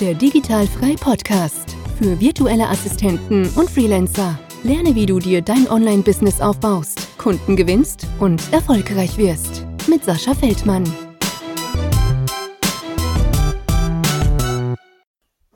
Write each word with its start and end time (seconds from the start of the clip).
Der 0.00 0.14
Digitalfrei 0.14 0.96
Podcast 0.96 1.76
für 1.96 2.18
virtuelle 2.18 2.68
Assistenten 2.68 3.48
und 3.50 3.70
Freelancer. 3.70 4.38
Lerne, 4.64 4.94
wie 4.94 5.06
du 5.06 5.18
dir 5.18 5.42
dein 5.42 5.68
Online-Business 5.68 6.40
aufbaust, 6.40 7.18
Kunden 7.18 7.56
gewinnst 7.56 8.06
und 8.18 8.52
erfolgreich 8.52 9.16
wirst. 9.16 9.64
Mit 9.88 10.04
Sascha 10.04 10.34
Feldmann. 10.34 10.84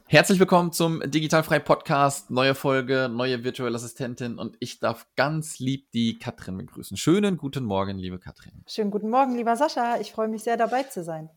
Herzlich 0.09 0.39
willkommen 0.39 0.71
zum 0.71 1.01
Digitalfrei 1.05 1.59
Podcast. 1.59 2.31
Neue 2.31 2.55
Folge, 2.55 3.11
neue 3.13 3.43
virtuelle 3.43 3.75
Assistentin 3.75 4.39
und 4.39 4.57
ich 4.61 4.79
darf 4.79 5.09
ganz 5.17 5.59
lieb 5.59 5.91
die 5.91 6.17
Katrin 6.21 6.57
begrüßen. 6.59 6.97
Schönen 6.97 7.37
guten 7.37 7.65
Morgen, 7.65 7.99
liebe 7.99 8.21
Katrin. 8.21 8.63
Schönen 8.69 8.93
guten 8.93 9.11
Morgen, 9.11 9.35
lieber 9.35 9.57
Sascha. 9.57 9.99
Ich 10.01 10.13
freue 10.13 10.29
mich 10.29 10.45
sehr, 10.45 10.57
dabei 10.57 10.85
zu 10.85 11.03
sein. 11.03 11.29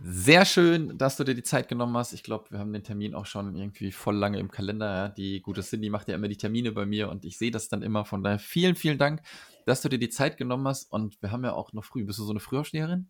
Sehr 0.00 0.44
schön, 0.44 0.98
dass 0.98 1.16
du 1.16 1.24
dir 1.24 1.34
die 1.34 1.42
Zeit 1.42 1.66
genommen 1.66 1.96
hast. 1.96 2.12
Ich 2.12 2.22
glaube, 2.22 2.50
wir 2.50 2.58
haben 2.58 2.74
den 2.74 2.84
Termin 2.84 3.14
auch 3.14 3.24
schon 3.24 3.56
irgendwie 3.56 3.90
voll 3.90 4.16
lange 4.16 4.38
im 4.38 4.50
Kalender. 4.50 4.94
Ja? 4.94 5.08
Die 5.08 5.40
gute 5.40 5.62
Cindy 5.62 5.88
macht 5.88 6.08
ja 6.08 6.14
immer 6.14 6.28
die 6.28 6.36
Termine 6.36 6.72
bei 6.72 6.84
mir 6.84 7.08
und 7.08 7.24
ich 7.24 7.38
sehe 7.38 7.50
das 7.50 7.70
dann 7.70 7.80
immer. 7.80 8.04
Von 8.04 8.22
daher 8.22 8.38
vielen, 8.38 8.74
vielen 8.74 8.98
Dank, 8.98 9.22
dass 9.64 9.80
du 9.80 9.88
dir 9.88 9.98
die 9.98 10.10
Zeit 10.10 10.36
genommen 10.36 10.68
hast. 10.68 10.92
Und 10.92 11.20
wir 11.22 11.32
haben 11.32 11.42
ja 11.42 11.54
auch 11.54 11.72
noch 11.72 11.84
früh. 11.84 12.04
Bist 12.04 12.18
du 12.18 12.24
so 12.24 12.32
eine 12.32 12.40
Frühaufsteherin? 12.40 13.08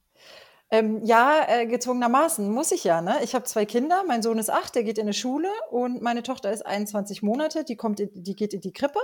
Ähm, 0.71 1.03
ja, 1.03 1.47
äh, 1.49 1.67
gezwungenermaßen 1.67 2.51
muss 2.51 2.73
ich 2.73 2.85
ja. 2.85 3.01
Ne? 3.01 3.17
Ich 3.23 3.35
habe 3.35 3.45
zwei 3.45 3.65
Kinder. 3.65 4.03
Mein 4.07 4.23
Sohn 4.23 4.39
ist 4.39 4.51
acht, 4.51 4.75
der 4.75 4.85
geht 4.85 4.99
in 4.99 5.05
eine 5.05 5.15
Schule 5.15 5.49
und 5.71 6.03
meine 6.03 6.23
Tochter 6.23 6.53
ist 6.53 6.67
21 6.67 7.23
Monate. 7.23 7.65
Die 7.65 7.77
kommt, 7.77 8.01
in, 8.01 8.11
die 8.13 8.37
geht 8.37 8.53
in 8.53 8.61
die 8.61 8.73
Krippe. 8.73 8.99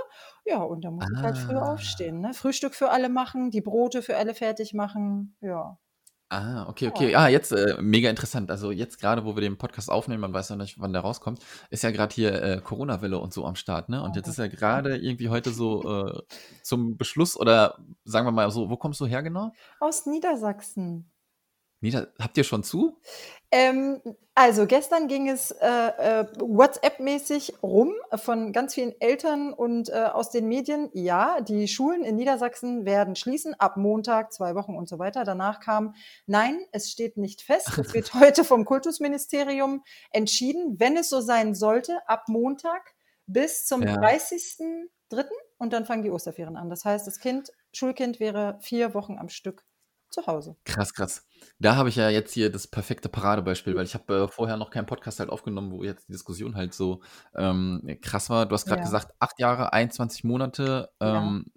Ja, 0.45 0.61
und 0.61 0.85
da 0.85 0.91
muss 0.91 1.05
ah. 1.05 1.13
ich 1.15 1.23
halt 1.23 1.37
früh 1.37 1.55
ah. 1.55 1.73
aufstehen. 1.73 2.19
Ne? 2.21 2.33
Frühstück 2.33 2.75
für 2.75 2.91
alle 2.91 3.09
machen, 3.09 3.49
die 3.49 3.61
Brote 3.61 4.03
für 4.03 4.17
alle 4.17 4.35
fertig 4.35 4.73
machen. 4.73 5.35
Ja. 5.41 5.79
Ah, 6.29 6.67
okay, 6.67 6.87
okay. 6.87 7.15
Ah, 7.15 7.29
jetzt 7.29 7.51
äh, 7.51 7.77
mega 7.79 8.09
interessant. 8.09 8.49
Also 8.51 8.71
jetzt 8.71 8.99
gerade, 8.99 9.25
wo 9.25 9.35
wir 9.35 9.41
den 9.41 9.57
Podcast 9.57 9.89
aufnehmen, 9.89 10.21
man 10.21 10.33
weiß 10.33 10.49
ja 10.49 10.55
nicht, 10.55 10.79
wann 10.79 10.91
der 10.91 11.03
rauskommt, 11.03 11.39
ist 11.69 11.83
ja 11.83 11.91
gerade 11.91 12.13
hier 12.13 12.43
äh, 12.43 12.61
Corona-Welle 12.61 13.17
und 13.19 13.31
so 13.31 13.45
am 13.45 13.55
Start, 13.55 13.89
ne? 13.89 14.03
Und 14.03 14.15
jetzt 14.15 14.27
ist 14.27 14.37
ja 14.37 14.47
gerade 14.47 14.97
irgendwie 14.97 15.29
heute 15.29 15.51
so 15.51 15.83
äh, 16.07 16.21
zum 16.63 16.97
Beschluss 16.97 17.39
oder 17.39 17.77
sagen 18.05 18.25
wir 18.25 18.31
mal 18.31 18.49
so, 18.49 18.69
wo 18.69 18.75
kommst 18.77 18.99
du 19.01 19.05
her 19.05 19.21
genau? 19.21 19.51
Aus 19.79 20.07
Niedersachsen. 20.07 21.11
Nieder 21.85 22.07
habt 22.19 22.35
ihr 22.35 22.43
schon 22.43 22.63
zu? 22.63 22.99
Ähm, 23.51 24.01
also 24.33 24.65
gestern 24.65 25.07
ging 25.07 25.29
es 25.29 25.51
äh, 25.51 25.67
äh, 25.67 26.25
WhatsApp-mäßig 26.39 27.61
rum 27.61 27.93
von 28.15 28.51
ganz 28.53 28.73
vielen 28.73 28.99
Eltern 28.99 29.53
und 29.53 29.89
äh, 29.89 30.09
aus 30.11 30.31
den 30.31 30.47
Medien. 30.47 30.89
Ja, 30.93 31.41
die 31.41 31.67
Schulen 31.67 32.03
in 32.03 32.15
Niedersachsen 32.15 32.85
werden 32.85 33.15
schließen 33.15 33.53
ab 33.53 33.77
Montag, 33.77 34.33
zwei 34.33 34.55
Wochen 34.55 34.75
und 34.75 34.89
so 34.89 34.97
weiter. 34.97 35.23
Danach 35.25 35.59
kam, 35.59 35.93
nein, 36.25 36.59
es 36.71 36.91
steht 36.91 37.17
nicht 37.17 37.43
fest. 37.43 37.77
Es 37.77 37.93
wird 37.93 38.13
heute 38.15 38.43
vom 38.43 38.65
Kultusministerium 38.65 39.83
entschieden, 40.11 40.79
wenn 40.79 40.97
es 40.97 41.09
so 41.09 41.21
sein 41.21 41.53
sollte, 41.53 41.99
ab 42.07 42.23
Montag 42.27 42.95
bis 43.27 43.67
zum 43.67 43.83
ja. 43.83 43.95
30.03. 43.95 45.25
und 45.59 45.71
dann 45.71 45.85
fangen 45.85 46.01
die 46.01 46.09
Osterferien 46.09 46.57
an. 46.57 46.69
Das 46.69 46.83
heißt, 46.83 47.05
das 47.05 47.19
Kind, 47.19 47.51
Schulkind 47.73 48.19
wäre 48.19 48.57
vier 48.61 48.95
Wochen 48.95 49.19
am 49.19 49.29
Stück 49.29 49.63
zu 50.15 50.25
Hause. 50.27 50.55
Krass, 50.65 50.93
krass. 50.93 51.27
Da 51.59 51.75
habe 51.75 51.89
ich 51.89 51.95
ja 51.95 52.09
jetzt 52.09 52.33
hier 52.33 52.51
das 52.51 52.67
perfekte 52.67 53.09
Paradebeispiel, 53.09 53.75
weil 53.75 53.85
ich 53.85 53.93
habe 53.93 54.15
äh, 54.15 54.27
vorher 54.27 54.57
noch 54.57 54.71
keinen 54.71 54.85
Podcast 54.85 55.19
halt 55.19 55.29
aufgenommen, 55.29 55.71
wo 55.71 55.83
jetzt 55.83 56.07
die 56.07 56.13
Diskussion 56.13 56.55
halt 56.55 56.73
so 56.73 57.01
ähm, 57.35 57.97
krass 58.01 58.29
war. 58.29 58.45
Du 58.45 58.53
hast 58.53 58.65
gerade 58.65 58.79
ja. 58.79 58.85
gesagt, 58.85 59.13
acht 59.19 59.39
Jahre, 59.39 59.73
21 59.73 60.23
Monate. 60.23 60.89
Ähm, 60.99 61.45
ja. 61.45 61.51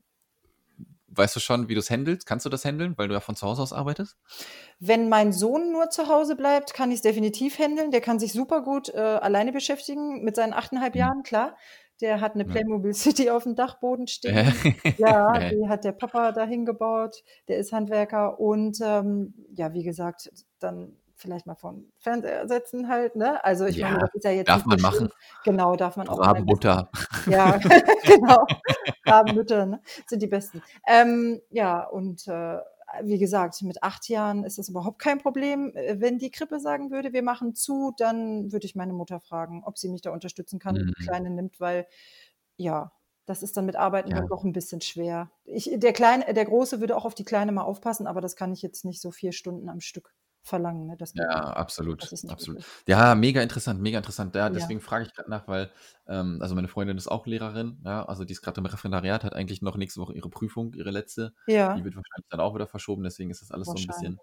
Weißt 1.11 1.35
du 1.37 1.41
schon, 1.41 1.69
wie 1.69 1.75
du 1.75 1.81
es 1.81 1.91
handelst? 1.91 2.27
Kannst 2.27 2.45
du 2.47 2.51
das 2.51 2.65
handeln, 2.65 2.95
weil 2.97 3.09
du 3.09 3.15
ja 3.15 3.21
von 3.21 3.35
zu 3.35 3.47
Hause 3.47 3.63
aus 3.63 3.73
arbeitest? 3.73 4.17
Wenn 4.79 5.09
mein 5.09 5.33
Sohn 5.33 5.73
nur 5.73 5.89
zu 5.91 6.09
Hause 6.09 6.37
bleibt, 6.37 6.75
kann 6.75 6.91
ich 6.91 6.97
es 6.97 7.03
definitiv 7.03 7.59
handeln. 7.59 7.91
Der 7.91 8.01
kann 8.01 8.19
sich 8.19 8.33
super 8.33 8.63
gut 8.63 8.91
äh, 8.91 8.99
alleine 8.99 9.53
beschäftigen 9.53 10.23
mit 10.23 10.37
seinen 10.37 10.53
achteinhalb 10.53 10.95
mhm. 10.95 11.01
Jahren, 11.01 11.23
klar. 11.23 11.57
Der 12.01 12.21
hat 12.21 12.35
eine 12.35 12.45
Playmobil 12.45 12.95
City 12.95 13.31
auf 13.31 13.43
dem 13.43 13.57
Dachboden 13.57 14.07
stehen. 14.07 14.53
Ja, 14.99 15.51
die 15.51 15.69
hat 15.69 15.85
der 15.85 15.93
Papa 15.93 16.33
dahin 16.33 16.65
gebaut. 16.65 17.25
Der 17.49 17.59
ist 17.59 17.73
Handwerker 17.73 18.39
und 18.41 18.79
ähm, 18.83 19.35
ja, 19.55 19.73
wie 19.73 19.83
gesagt, 19.83 20.31
dann 20.61 20.97
vielleicht 21.19 21.47
mal 21.47 21.55
vom 21.55 21.87
Fernseher 21.99 22.47
setzen 22.49 22.89
halt, 22.89 23.17
ne? 23.17 23.45
Also 23.45 23.67
ich 23.67 23.81
meine, 23.81 23.99
das 23.99 24.15
ist 24.15 24.25
ja 24.25 24.31
jetzt 24.31 24.49
Darf 24.49 24.65
man 24.65 24.81
machen. 24.81 25.09
Genau, 25.45 25.75
darf 25.77 25.97
man 25.97 26.09
auch. 26.09 26.19
Rabenmutter. 26.19 26.89
Ja, 27.27 27.59
genau. 28.05 28.47
Rabenmütter, 29.05 29.67
ne? 29.67 29.81
Sind 30.07 30.23
die 30.23 30.27
besten. 30.29 30.63
Ähm, 30.87 31.41
ja, 31.51 31.85
und 31.85 32.27
äh, 32.29 32.59
wie 33.03 33.19
gesagt, 33.19 33.63
mit 33.63 33.83
acht 33.83 34.09
Jahren 34.09 34.45
ist 34.45 34.59
das 34.59 34.69
überhaupt 34.69 34.99
kein 34.99 35.19
Problem. 35.19 35.73
Äh, 35.75 36.01
wenn 36.01 36.19
die 36.19 36.31
Krippe 36.31 36.61
sagen 36.61 36.91
würde, 36.91 37.13
wir 37.13 37.23
machen 37.23 37.55
zu, 37.55 37.93
dann 37.97 38.53
würde 38.53 38.67
ich 38.67 38.75
meine 38.75 38.93
Mutter 38.93 39.21
fragen, 39.21 39.63
ob 39.65 39.79
sie 39.79 39.89
mich 39.89 40.03
da 40.03 40.11
unterstützen 40.11 40.59
kann 40.59 40.77
und 40.77 40.87
die 40.87 40.95
mhm. 41.03 41.07
Kleine 41.07 41.31
nimmt, 41.31 41.61
weil 41.61 41.87
ja, 42.57 42.93
das 43.27 43.43
ist 43.43 43.57
dann 43.57 43.67
mit 43.67 43.77
Arbeiten 43.77 44.11
Ja. 44.11 44.17
dann 44.17 44.29
doch 44.29 44.43
ein 44.43 44.53
bisschen 44.53 44.81
schwer. 44.81 45.31
Ich, 45.45 45.71
der 45.75 45.93
Kleine, 45.93 46.33
der 46.33 46.45
Große 46.47 46.81
würde 46.81 46.97
auch 46.97 47.05
auf 47.05 47.15
die 47.15 47.25
Kleine 47.25 47.53
mal 47.53 47.63
aufpassen, 47.63 48.07
aber 48.07 48.21
das 48.21 48.37
kann 48.37 48.53
ich 48.53 48.63
jetzt 48.63 48.85
nicht 48.85 49.01
so 49.01 49.11
vier 49.11 49.33
Stunden 49.33 49.69
am 49.69 49.81
Stück 49.81 50.15
verlangen. 50.43 50.87
Ne? 50.87 50.97
Das, 50.97 51.13
ja, 51.15 51.29
absolut. 51.29 52.11
Das 52.11 52.25
absolut. 52.27 52.65
Ja, 52.87 53.15
mega 53.15 53.43
interessant, 53.43 53.81
mega 53.81 53.99
interessant. 53.99 54.35
Ja, 54.35 54.49
deswegen 54.51 54.81
ja. 54.81 54.87
frage 54.87 55.07
ich 55.07 55.15
gerade 55.15 55.31
nach, 55.31 55.47
weil, 55.49 55.71
ähm, 56.07 56.39
also 56.41 56.55
meine 56.55 56.69
Freundin 56.69 56.97
ist 56.97 57.09
auch 57.09 57.27
Lehrerin, 57.27 57.81
ja, 57.85 58.05
also 58.05 58.25
die 58.25 58.33
ist 58.33 58.43
gerade 58.43 58.61
im 58.61 58.67
Referendariat, 58.67 59.25
hat 59.25 59.35
eigentlich 59.35 59.63
noch 59.63 59.77
nächste 59.77 60.01
Woche 60.01 60.15
ihre 60.15 60.31
Prüfung, 60.31 60.73
ihre 60.75 60.91
letzte. 60.91 61.35
Ja. 61.47 61.75
Die 61.75 61.85
wird 61.85 61.97
wahrscheinlich 61.97 62.29
dann 62.31 62.41
auch 62.41 62.55
wieder 62.55 62.67
verschoben, 62.67 63.03
deswegen 63.03 63.31
ist 63.31 63.43
das 63.43 63.51
alles 63.51 63.67
so 63.67 63.75
ein 63.75 63.87
bisschen 63.87 64.21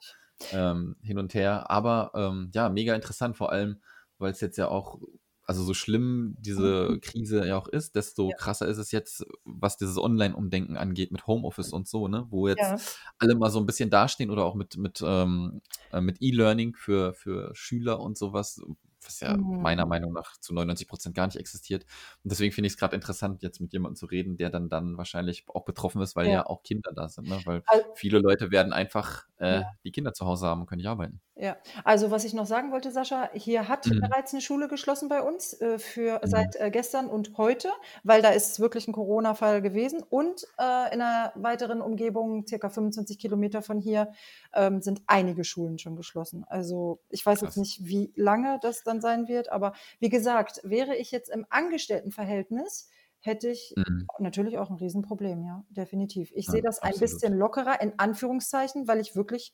ähm, 0.51 0.95
hin 1.01 1.17
und 1.17 1.33
her. 1.33 1.69
Aber 1.69 2.11
ähm, 2.15 2.49
ja, 2.53 2.69
mega 2.69 2.95
interessant, 2.95 3.37
vor 3.37 3.51
allem, 3.51 3.81
weil 4.17 4.31
es 4.31 4.41
jetzt 4.41 4.57
ja 4.57 4.67
auch 4.67 4.99
also 5.45 5.63
so 5.63 5.73
schlimm 5.73 6.35
diese 6.39 6.89
mhm. 6.89 7.01
Krise 7.01 7.45
ja 7.45 7.57
auch 7.57 7.67
ist, 7.67 7.95
desto 7.95 8.29
ja. 8.29 8.35
krasser 8.35 8.67
ist 8.67 8.77
es 8.77 8.91
jetzt, 8.91 9.25
was 9.43 9.77
dieses 9.77 9.97
Online-Umdenken 9.97 10.75
angeht 10.75 11.11
mit 11.11 11.27
Homeoffice 11.27 11.71
und 11.71 11.87
so, 11.87 12.07
ne? 12.07 12.25
Wo 12.29 12.47
jetzt 12.47 12.61
ja. 12.61 12.77
alle 13.19 13.35
mal 13.35 13.51
so 13.51 13.59
ein 13.59 13.65
bisschen 13.65 13.89
dastehen 13.89 14.31
oder 14.31 14.43
auch 14.43 14.55
mit, 14.55 14.77
mit, 14.77 15.03
ähm, 15.05 15.61
äh, 15.91 16.01
mit 16.01 16.21
E-Learning 16.21 16.73
für, 16.73 17.13
für 17.13 17.53
Schüler 17.53 17.99
und 17.99 18.17
sowas, 18.17 18.61
was 19.05 19.19
ja 19.19 19.35
mhm. 19.35 19.61
meiner 19.61 19.85
Meinung 19.85 20.13
nach 20.13 20.37
zu 20.37 20.53
99 20.53 20.87
Prozent 20.87 21.15
gar 21.15 21.25
nicht 21.25 21.37
existiert. 21.37 21.83
Und 22.23 22.31
deswegen 22.31 22.53
finde 22.53 22.67
ich 22.67 22.73
es 22.73 22.79
gerade 22.79 22.95
interessant, 22.95 23.43
jetzt 23.43 23.61
mit 23.61 23.73
jemandem 23.73 23.95
zu 23.95 24.05
reden, 24.05 24.37
der 24.37 24.49
dann, 24.49 24.69
dann 24.69 24.97
wahrscheinlich 24.97 25.45
auch 25.47 25.65
betroffen 25.65 26.01
ist, 26.01 26.15
weil 26.15 26.27
ja, 26.27 26.33
ja 26.33 26.45
auch 26.45 26.63
Kinder 26.63 26.91
da 26.95 27.09
sind. 27.09 27.27
Ne? 27.27 27.39
Weil 27.45 27.63
also, 27.67 27.85
viele 27.95 28.19
Leute 28.19 28.51
werden 28.51 28.73
einfach 28.73 29.25
äh, 29.37 29.61
ja. 29.61 29.71
die 29.83 29.91
Kinder 29.91 30.13
zu 30.13 30.25
Hause 30.25 30.47
haben 30.47 30.61
und 30.61 30.67
können 30.67 30.79
nicht 30.79 30.87
arbeiten. 30.87 31.21
Ja, 31.37 31.57
also 31.83 32.11
was 32.11 32.23
ich 32.23 32.33
noch 32.33 32.45
sagen 32.45 32.71
wollte, 32.71 32.91
Sascha, 32.91 33.29
hier 33.33 33.67
hat 33.67 33.87
mhm. 33.87 33.99
bereits 33.99 34.31
eine 34.31 34.41
Schule 34.41 34.69
geschlossen 34.69 35.09
bei 35.09 35.21
uns 35.21 35.53
äh, 35.59 35.79
für 35.79 36.21
mhm. 36.23 36.27
seit 36.29 36.55
äh, 36.55 36.71
gestern 36.71 37.07
und 37.07 37.37
heute, 37.37 37.69
weil 38.03 38.21
da 38.21 38.29
ist 38.29 38.61
wirklich 38.61 38.87
ein 38.87 38.93
Corona-Fall 38.93 39.61
gewesen. 39.61 40.01
Und 40.01 40.45
äh, 40.57 40.93
in 40.93 41.01
einer 41.01 41.33
weiteren 41.35 41.81
Umgebung, 41.81 42.47
circa 42.47 42.69
25 42.69 43.19
Kilometer 43.19 43.61
von 43.61 43.79
hier, 43.79 44.13
ähm, 44.53 44.81
sind 44.81 45.01
einige 45.07 45.43
Schulen 45.43 45.77
schon 45.77 45.97
geschlossen. 45.97 46.45
Also 46.47 47.01
ich 47.09 47.25
weiß 47.25 47.39
Krass. 47.39 47.49
jetzt 47.49 47.57
nicht, 47.57 47.85
wie 47.85 48.13
lange 48.15 48.57
das 48.61 48.83
dann 48.83 48.94
sein 49.01 49.27
wird, 49.27 49.51
aber 49.51 49.73
wie 49.99 50.09
gesagt, 50.09 50.61
wäre 50.63 50.95
ich 50.95 51.11
jetzt 51.11 51.29
im 51.29 51.45
Angestelltenverhältnis, 51.49 52.89
hätte 53.19 53.49
ich 53.49 53.73
mhm. 53.75 54.07
natürlich 54.19 54.57
auch 54.57 54.69
ein 54.69 54.77
Riesenproblem, 54.77 55.43
ja, 55.43 55.65
definitiv. 55.69 56.31
Ich 56.33 56.45
ja, 56.47 56.53
sehe 56.53 56.61
das 56.61 56.79
absolut. 56.79 56.95
ein 56.95 56.99
bisschen 56.99 57.37
lockerer, 57.37 57.81
in 57.81 57.97
Anführungszeichen, 57.97 58.87
weil 58.87 58.99
ich 58.99 59.15
wirklich 59.15 59.53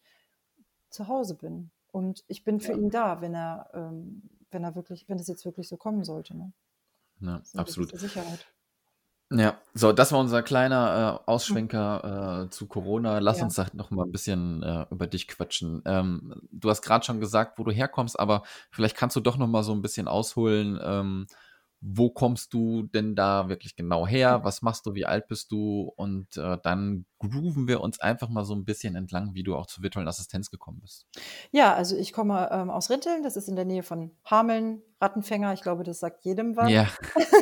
zu 0.89 1.07
Hause 1.07 1.35
bin. 1.35 1.71
Und 1.91 2.23
ich 2.27 2.43
bin 2.43 2.59
für 2.59 2.73
ja. 2.73 2.77
ihn 2.77 2.89
da, 2.89 3.21
wenn 3.21 3.33
er, 3.33 3.69
ähm, 3.73 4.29
wenn 4.49 4.63
er 4.63 4.75
wirklich, 4.75 5.07
wenn 5.07 5.19
es 5.19 5.27
jetzt 5.27 5.45
wirklich 5.45 5.67
so 5.67 5.77
kommen 5.77 6.03
sollte. 6.03 6.35
Ne? 6.37 6.53
Ja, 7.19 7.41
absolut. 7.55 7.97
Sicherheit. 7.97 8.45
Ja, 9.33 9.61
so, 9.73 9.93
das 9.93 10.11
war 10.11 10.19
unser 10.19 10.43
kleiner 10.43 11.21
äh, 11.25 11.29
Ausschwenker 11.31 12.43
äh, 12.47 12.49
zu 12.49 12.67
Corona. 12.67 13.19
Lass 13.19 13.37
Ja. 13.37 13.45
uns 13.45 13.55
da 13.55 13.65
noch 13.73 13.89
mal 13.89 14.03
ein 14.05 14.11
bisschen 14.11 14.61
äh, 14.61 14.85
über 14.91 15.07
dich 15.07 15.27
quatschen. 15.29 15.81
Ähm, 15.85 16.41
du 16.51 16.69
hast 16.69 16.81
gerade 16.81 17.05
schon 17.05 17.21
gesagt, 17.21 17.57
wo 17.57 17.63
du 17.63 17.71
herkommst, 17.71 18.19
aber 18.19 18.43
vielleicht 18.71 18.97
kannst 18.97 19.15
du 19.15 19.21
doch 19.21 19.37
noch 19.37 19.47
mal 19.47 19.63
so 19.63 19.71
ein 19.71 19.81
bisschen 19.81 20.09
ausholen. 20.09 20.77
Ähm, 20.83 21.27
wo 21.81 22.11
kommst 22.11 22.53
du 22.53 22.83
denn 22.83 23.15
da 23.15 23.49
wirklich 23.49 23.75
genau 23.75 24.05
her? 24.05 24.43
Was 24.43 24.61
machst 24.61 24.85
du? 24.85 24.93
Wie 24.93 25.07
alt 25.07 25.27
bist 25.27 25.51
du? 25.51 25.91
Und 25.95 26.37
äh, 26.37 26.57
dann 26.61 27.05
grooven 27.17 27.67
wir 27.67 27.81
uns 27.81 27.99
einfach 27.99 28.29
mal 28.29 28.45
so 28.45 28.53
ein 28.53 28.65
bisschen 28.65 28.95
entlang, 28.95 29.33
wie 29.33 29.41
du 29.41 29.55
auch 29.55 29.65
zur 29.65 29.83
virtuellen 29.83 30.07
Assistenz 30.07 30.51
gekommen 30.51 30.79
bist. 30.81 31.07
Ja, 31.51 31.73
also 31.73 31.97
ich 31.97 32.13
komme 32.13 32.49
ähm, 32.51 32.69
aus 32.69 32.91
Rinteln, 32.91 33.23
das 33.23 33.35
ist 33.35 33.49
in 33.49 33.55
der 33.55 33.65
Nähe 33.65 33.81
von 33.81 34.11
Hameln, 34.25 34.83
Rattenfänger, 35.01 35.53
ich 35.53 35.61
glaube, 35.61 35.83
das 35.83 35.99
sagt 35.99 36.23
jedem 36.23 36.55
was. 36.55 36.69
Ja. 36.69 36.87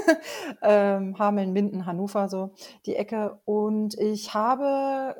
ähm, 0.62 1.20
Hameln, 1.20 1.52
Minden, 1.52 1.86
Hannover, 1.86 2.30
so 2.30 2.54
die 2.86 2.96
Ecke. 2.96 3.42
Und 3.44 3.96
ich 3.96 4.34
habe 4.34 5.16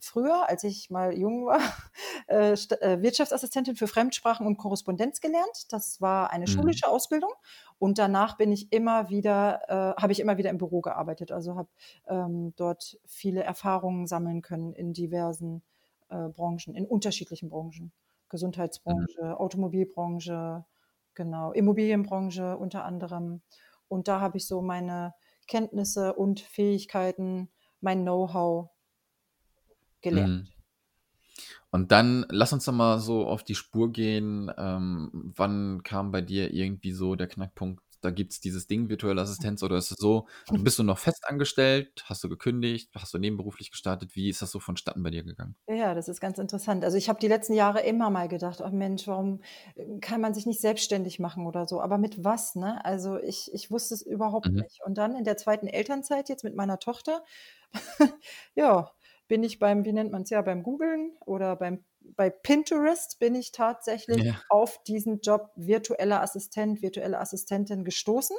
früher, 0.00 0.48
als 0.48 0.64
ich 0.64 0.90
mal 0.90 1.16
jung 1.16 1.46
war, 1.46 1.60
äh, 2.28 2.52
äh, 2.52 3.02
Wirtschaftsassistentin 3.02 3.76
für 3.76 3.86
Fremdsprachen 3.86 4.46
und 4.46 4.56
Korrespondenz 4.56 5.20
gelernt. 5.20 5.72
Das 5.72 6.00
war 6.00 6.30
eine 6.30 6.44
mhm. 6.44 6.48
schulische 6.48 6.88
Ausbildung. 6.88 7.32
Und 7.78 7.98
danach 7.98 8.36
bin 8.36 8.52
ich 8.52 8.72
immer 8.72 9.08
wieder, 9.08 9.62
äh, 9.68 10.00
habe 10.00 10.12
ich 10.12 10.20
immer 10.20 10.38
wieder 10.38 10.50
im 10.50 10.58
Büro 10.58 10.80
gearbeitet. 10.80 11.32
Also 11.32 11.56
habe 11.56 11.68
ähm, 12.08 12.54
dort 12.56 12.98
viele 13.06 13.42
Erfahrungen 13.42 14.06
sammeln 14.06 14.42
können 14.42 14.72
in 14.72 14.92
diversen 14.92 15.62
äh, 16.08 16.28
Branchen, 16.28 16.74
in 16.74 16.86
unterschiedlichen 16.86 17.48
Branchen. 17.48 17.92
Gesundheitsbranche, 18.28 19.22
mhm. 19.22 19.32
Automobilbranche, 19.32 20.64
genau, 21.14 21.52
Immobilienbranche 21.52 22.56
unter 22.56 22.84
anderem. 22.84 23.42
Und 23.88 24.08
da 24.08 24.20
habe 24.20 24.36
ich 24.36 24.46
so 24.46 24.60
meine 24.60 25.14
Kenntnisse 25.46 26.14
und 26.14 26.40
Fähigkeiten, 26.40 27.48
mein 27.80 28.02
Know-how 28.02 28.70
gelernt. 30.00 30.44
Mhm. 30.44 30.58
Und 31.70 31.92
dann 31.92 32.24
lass 32.30 32.52
uns 32.52 32.64
doch 32.64 32.72
mal 32.72 32.98
so 32.98 33.26
auf 33.26 33.44
die 33.44 33.54
Spur 33.54 33.92
gehen. 33.92 34.50
Ähm, 34.56 35.32
wann 35.36 35.82
kam 35.82 36.10
bei 36.10 36.22
dir 36.22 36.52
irgendwie 36.52 36.92
so 36.92 37.14
der 37.14 37.28
Knackpunkt? 37.28 37.82
Da 38.00 38.10
gibt 38.10 38.32
es 38.32 38.40
dieses 38.40 38.68
Ding, 38.68 38.88
virtuelle 38.88 39.20
Assistenz, 39.20 39.60
oder 39.64 39.76
ist 39.76 39.90
es 39.90 39.98
so, 39.98 40.28
du 40.46 40.62
bist 40.64 40.78
du 40.78 40.84
noch 40.84 40.98
fest 40.98 41.24
angestellt, 41.26 42.04
hast 42.06 42.22
du 42.22 42.28
gekündigt, 42.28 42.90
hast 42.94 43.12
du 43.12 43.18
nebenberuflich 43.18 43.72
gestartet? 43.72 44.14
Wie 44.14 44.30
ist 44.30 44.40
das 44.40 44.52
so 44.52 44.60
vonstatten 44.60 45.02
bei 45.02 45.10
dir 45.10 45.24
gegangen? 45.24 45.56
Ja, 45.66 45.94
das 45.94 46.08
ist 46.08 46.20
ganz 46.20 46.38
interessant. 46.38 46.84
Also 46.84 46.96
ich 46.96 47.08
habe 47.08 47.18
die 47.18 47.26
letzten 47.26 47.54
Jahre 47.54 47.80
immer 47.80 48.08
mal 48.08 48.28
gedacht, 48.28 48.60
oh 48.64 48.70
Mensch, 48.70 49.08
warum 49.08 49.40
äh, 49.74 49.98
kann 50.00 50.20
man 50.20 50.32
sich 50.32 50.46
nicht 50.46 50.60
selbstständig 50.60 51.18
machen 51.18 51.44
oder 51.44 51.66
so? 51.66 51.80
Aber 51.80 51.98
mit 51.98 52.24
was, 52.24 52.54
ne? 52.54 52.82
Also 52.84 53.18
ich, 53.18 53.50
ich 53.52 53.70
wusste 53.70 53.94
es 53.94 54.02
überhaupt 54.02 54.48
mhm. 54.48 54.60
nicht. 54.60 54.80
Und 54.86 54.96
dann 54.96 55.16
in 55.16 55.24
der 55.24 55.36
zweiten 55.36 55.66
Elternzeit 55.66 56.28
jetzt 56.28 56.44
mit 56.44 56.54
meiner 56.54 56.78
Tochter, 56.78 57.24
ja, 58.54 58.92
bin 59.28 59.42
ich 59.44 59.58
beim, 59.58 59.84
wie 59.84 59.92
nennt 59.92 60.10
man 60.10 60.22
es 60.22 60.30
ja, 60.30 60.42
beim 60.42 60.62
Googlen 60.62 61.12
oder 61.24 61.56
beim 61.56 61.84
bei 62.16 62.30
Pinterest 62.30 63.18
bin 63.18 63.34
ich 63.34 63.52
tatsächlich 63.52 64.24
ja. 64.24 64.40
auf 64.48 64.82
diesen 64.84 65.20
Job 65.20 65.50
virtueller 65.56 66.22
Assistent, 66.22 66.80
virtuelle 66.80 67.18
Assistentin 67.18 67.84
gestoßen 67.84 68.36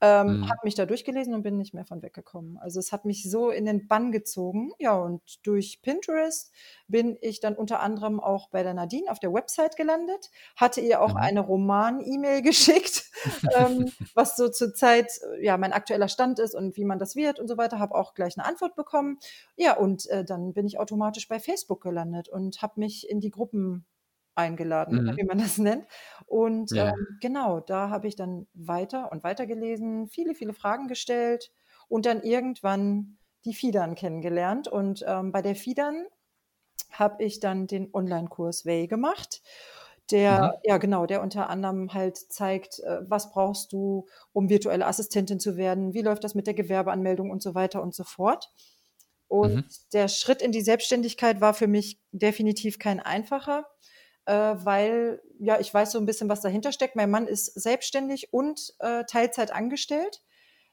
ähm, 0.00 0.38
mhm. 0.38 0.48
Habe 0.48 0.60
mich 0.62 0.76
da 0.76 0.86
durchgelesen 0.86 1.34
und 1.34 1.42
bin 1.42 1.56
nicht 1.56 1.74
mehr 1.74 1.84
von 1.84 2.02
weggekommen. 2.02 2.56
Also 2.58 2.78
es 2.78 2.92
hat 2.92 3.04
mich 3.04 3.28
so 3.28 3.50
in 3.50 3.64
den 3.64 3.88
Bann 3.88 4.12
gezogen. 4.12 4.70
Ja, 4.78 4.96
und 4.96 5.44
durch 5.44 5.82
Pinterest 5.82 6.52
bin 6.86 7.18
ich 7.20 7.40
dann 7.40 7.56
unter 7.56 7.80
anderem 7.80 8.20
auch 8.20 8.48
bei 8.48 8.62
der 8.62 8.74
Nadine 8.74 9.10
auf 9.10 9.18
der 9.18 9.32
Website 9.32 9.76
gelandet, 9.76 10.30
hatte 10.54 10.80
ihr 10.80 11.02
auch 11.02 11.14
mhm. 11.14 11.16
eine 11.16 11.40
Roman-E-Mail 11.40 12.42
geschickt, 12.42 13.10
ähm, 13.56 13.90
was 14.14 14.36
so 14.36 14.48
zurzeit 14.48 15.10
ja 15.40 15.56
mein 15.56 15.72
aktueller 15.72 16.08
Stand 16.08 16.38
ist 16.38 16.54
und 16.54 16.76
wie 16.76 16.84
man 16.84 17.00
das 17.00 17.16
wird 17.16 17.40
und 17.40 17.48
so 17.48 17.56
weiter. 17.56 17.80
Habe 17.80 17.96
auch 17.96 18.14
gleich 18.14 18.38
eine 18.38 18.46
Antwort 18.46 18.76
bekommen. 18.76 19.18
Ja, 19.56 19.76
und 19.76 20.06
äh, 20.10 20.24
dann 20.24 20.52
bin 20.52 20.66
ich 20.66 20.78
automatisch 20.78 21.26
bei 21.26 21.40
Facebook 21.40 21.82
gelandet 21.82 22.28
und 22.28 22.62
habe 22.62 22.78
mich 22.78 23.08
in 23.08 23.18
die 23.18 23.30
Gruppen 23.30 23.84
eingeladen, 24.38 25.04
mhm. 25.04 25.16
wie 25.16 25.24
man 25.24 25.38
das 25.38 25.58
nennt. 25.58 25.86
Und 26.26 26.70
ja. 26.70 26.88
ähm, 26.88 27.18
genau, 27.20 27.60
da 27.60 27.90
habe 27.90 28.08
ich 28.08 28.16
dann 28.16 28.46
weiter 28.54 29.12
und 29.12 29.24
weiter 29.24 29.46
gelesen, 29.46 30.08
viele, 30.08 30.34
viele 30.34 30.54
Fragen 30.54 30.88
gestellt 30.88 31.50
und 31.88 32.06
dann 32.06 32.22
irgendwann 32.22 33.18
die 33.44 33.54
Fidern 33.54 33.94
kennengelernt. 33.94 34.68
Und 34.68 35.04
ähm, 35.06 35.32
bei 35.32 35.42
der 35.42 35.56
Fidern 35.56 36.06
habe 36.90 37.24
ich 37.24 37.40
dann 37.40 37.66
den 37.66 37.92
Online-Kurs 37.92 38.64
Way 38.64 38.86
gemacht. 38.86 39.42
Der, 40.10 40.54
mhm. 40.54 40.60
ja 40.64 40.78
genau, 40.78 41.04
der 41.04 41.22
unter 41.22 41.50
anderem 41.50 41.92
halt 41.92 42.16
zeigt, 42.16 42.78
äh, 42.80 43.00
was 43.02 43.30
brauchst 43.30 43.72
du, 43.72 44.06
um 44.32 44.48
virtuelle 44.48 44.86
Assistentin 44.86 45.38
zu 45.38 45.56
werden, 45.56 45.92
wie 45.92 46.00
läuft 46.00 46.24
das 46.24 46.34
mit 46.34 46.46
der 46.46 46.54
Gewerbeanmeldung 46.54 47.30
und 47.30 47.42
so 47.42 47.54
weiter 47.54 47.82
und 47.82 47.94
so 47.94 48.04
fort. 48.04 48.50
Und 49.26 49.54
mhm. 49.54 49.64
der 49.92 50.08
Schritt 50.08 50.40
in 50.40 50.52
die 50.52 50.62
Selbstständigkeit 50.62 51.42
war 51.42 51.52
für 51.52 51.66
mich 51.66 52.00
definitiv 52.12 52.78
kein 52.78 53.00
einfacher 53.00 53.66
weil 54.32 55.22
ja, 55.38 55.58
ich 55.58 55.72
weiß 55.72 55.92
so 55.92 55.98
ein 55.98 56.06
bisschen, 56.06 56.28
was 56.28 56.40
dahinter 56.40 56.72
steckt. 56.72 56.96
Mein 56.96 57.10
Mann 57.10 57.26
ist 57.26 57.46
selbstständig 57.46 58.32
und 58.32 58.74
äh, 58.80 59.04
Teilzeit 59.04 59.52
angestellt. 59.52 60.22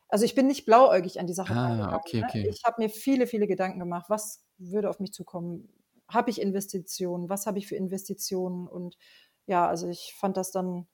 Also 0.07 0.25
ich 0.25 0.35
bin 0.35 0.47
nicht 0.47 0.65
blauäugig 0.65 1.19
an 1.19 1.27
die 1.27 1.33
Sache 1.33 1.53
ah, 1.53 1.95
okay, 1.95 2.19
ne? 2.19 2.25
okay. 2.27 2.47
Ich 2.49 2.63
habe 2.65 2.81
mir 2.81 2.89
viele, 2.89 3.27
viele 3.27 3.47
Gedanken 3.47 3.79
gemacht. 3.79 4.05
Was 4.09 4.43
würde 4.57 4.89
auf 4.89 4.99
mich 4.99 5.13
zukommen? 5.13 5.69
Habe 6.07 6.29
ich 6.29 6.41
Investitionen? 6.41 7.29
Was 7.29 7.47
habe 7.47 7.57
ich 7.57 7.67
für 7.67 7.75
Investitionen? 7.75 8.67
Und 8.67 8.97
ja, 9.45 9.67
also 9.67 9.87
ich 9.87 10.15
fand 10.19 10.37
das 10.37 10.51
dann 10.51 10.87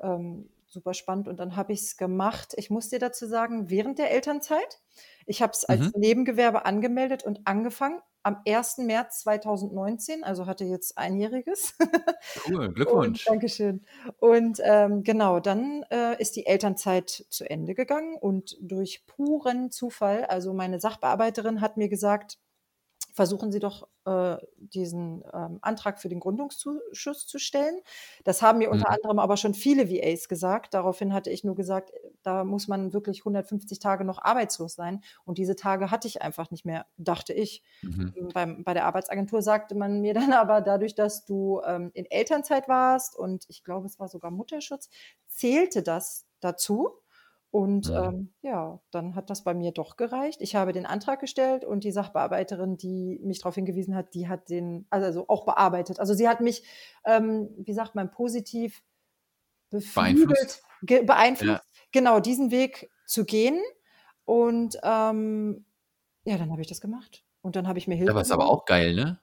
ähm, 0.00 0.50
super 0.66 0.94
spannend 0.94 1.28
und 1.28 1.38
dann 1.38 1.56
habe 1.56 1.72
ich 1.72 1.80
es 1.80 1.96
gemacht. 1.96 2.54
Ich 2.56 2.70
muss 2.70 2.88
dir 2.88 2.98
dazu 2.98 3.26
sagen, 3.26 3.70
während 3.70 3.98
der 3.98 4.10
Elternzeit. 4.10 4.80
Ich 5.26 5.42
habe 5.42 5.52
es 5.52 5.64
als 5.64 5.80
mhm. 5.80 5.92
Nebengewerbe 5.96 6.64
angemeldet 6.64 7.22
und 7.22 7.46
angefangen 7.46 8.00
am 8.24 8.38
1. 8.46 8.78
März 8.78 9.20
2019, 9.20 10.24
also 10.24 10.46
hatte 10.46 10.64
jetzt 10.64 10.98
einjähriges. 10.98 11.74
Cool, 12.48 12.72
Glückwunsch. 12.74 13.26
Und, 13.26 13.34
Dankeschön. 13.34 13.84
Und 14.18 14.58
ähm, 14.64 15.02
genau, 15.04 15.40
dann 15.40 15.84
äh, 15.90 16.20
ist 16.20 16.34
die 16.34 16.46
Elternzeit 16.46 17.26
zu 17.28 17.48
Ende 17.48 17.74
gegangen 17.74 18.16
und 18.16 18.56
durch 18.60 19.06
puren 19.06 19.70
Zufall, 19.70 20.24
also 20.24 20.54
meine 20.54 20.80
Sachbearbeiterin 20.80 21.60
hat 21.60 21.76
mir 21.76 21.88
gesagt, 21.88 22.38
versuchen 23.14 23.52
Sie 23.52 23.60
doch 23.60 23.86
äh, 24.06 24.36
diesen 24.56 25.22
ähm, 25.32 25.58
Antrag 25.62 26.00
für 26.00 26.08
den 26.08 26.18
Gründungszuschuss 26.18 27.26
zu 27.26 27.38
stellen. 27.38 27.80
Das 28.24 28.42
haben 28.42 28.58
mir 28.58 28.70
unter 28.70 28.88
mhm. 28.88 28.96
anderem 28.96 29.18
aber 29.20 29.36
schon 29.36 29.54
viele 29.54 29.88
VAs 29.88 30.28
gesagt. 30.28 30.74
Daraufhin 30.74 31.14
hatte 31.14 31.30
ich 31.30 31.44
nur 31.44 31.54
gesagt, 31.54 31.92
da 32.24 32.42
muss 32.42 32.66
man 32.66 32.92
wirklich 32.92 33.20
150 33.20 33.78
Tage 33.78 34.04
noch 34.04 34.18
arbeitslos 34.18 34.74
sein. 34.74 35.00
Und 35.24 35.38
diese 35.38 35.54
Tage 35.54 35.92
hatte 35.92 36.08
ich 36.08 36.22
einfach 36.22 36.50
nicht 36.50 36.66
mehr, 36.66 36.86
dachte 36.96 37.32
ich. 37.32 37.62
Mhm. 37.82 38.12
Ähm, 38.16 38.28
beim, 38.34 38.64
bei 38.64 38.74
der 38.74 38.84
Arbeitsagentur 38.84 39.42
sagte 39.42 39.76
man 39.76 40.00
mir 40.00 40.12
dann 40.12 40.32
aber, 40.32 40.60
dadurch, 40.60 40.96
dass 40.96 41.24
du 41.24 41.62
ähm, 41.64 41.92
in 41.94 42.06
Elternzeit 42.06 42.68
warst 42.68 43.16
und 43.16 43.44
ich 43.48 43.62
glaube, 43.62 43.86
es 43.86 44.00
war 44.00 44.08
sogar 44.08 44.32
Mutterschutz, 44.32 44.90
zählte 45.28 45.84
das 45.84 46.26
dazu. 46.40 46.90
Und 47.54 47.86
ja. 47.86 48.08
Ähm, 48.08 48.32
ja, 48.42 48.80
dann 48.90 49.14
hat 49.14 49.30
das 49.30 49.44
bei 49.44 49.54
mir 49.54 49.70
doch 49.70 49.96
gereicht. 49.96 50.42
Ich 50.42 50.56
habe 50.56 50.72
den 50.72 50.86
Antrag 50.86 51.20
gestellt 51.20 51.64
und 51.64 51.84
die 51.84 51.92
Sachbearbeiterin, 51.92 52.76
die 52.76 53.20
mich 53.22 53.38
darauf 53.38 53.54
hingewiesen 53.54 53.94
hat, 53.94 54.12
die 54.12 54.26
hat 54.26 54.48
den 54.48 54.88
also 54.90 55.26
auch 55.28 55.44
bearbeitet. 55.44 56.00
Also 56.00 56.14
sie 56.14 56.28
hat 56.28 56.40
mich, 56.40 56.64
ähm, 57.04 57.48
wie 57.56 57.72
sagt 57.72 57.94
man, 57.94 58.10
positiv 58.10 58.82
beflügelt, 59.70 60.62
beeinflusst, 60.82 61.06
beeinflusst 61.06 61.62
ja. 61.64 61.80
genau 61.92 62.18
diesen 62.18 62.50
Weg 62.50 62.90
zu 63.06 63.24
gehen. 63.24 63.62
Und 64.24 64.76
ähm, 64.82 65.64
ja, 66.24 66.38
dann 66.38 66.50
habe 66.50 66.60
ich 66.60 66.66
das 66.66 66.80
gemacht. 66.80 67.24
Und 67.40 67.54
dann 67.54 67.68
habe 67.68 67.78
ich 67.78 67.86
mir 67.86 67.94
Hilfe. 67.94 68.10
Aber 68.10 68.22
ist 68.22 68.32
aber 68.32 68.48
auch 68.48 68.64
geil, 68.64 68.96
ne? 68.96 69.20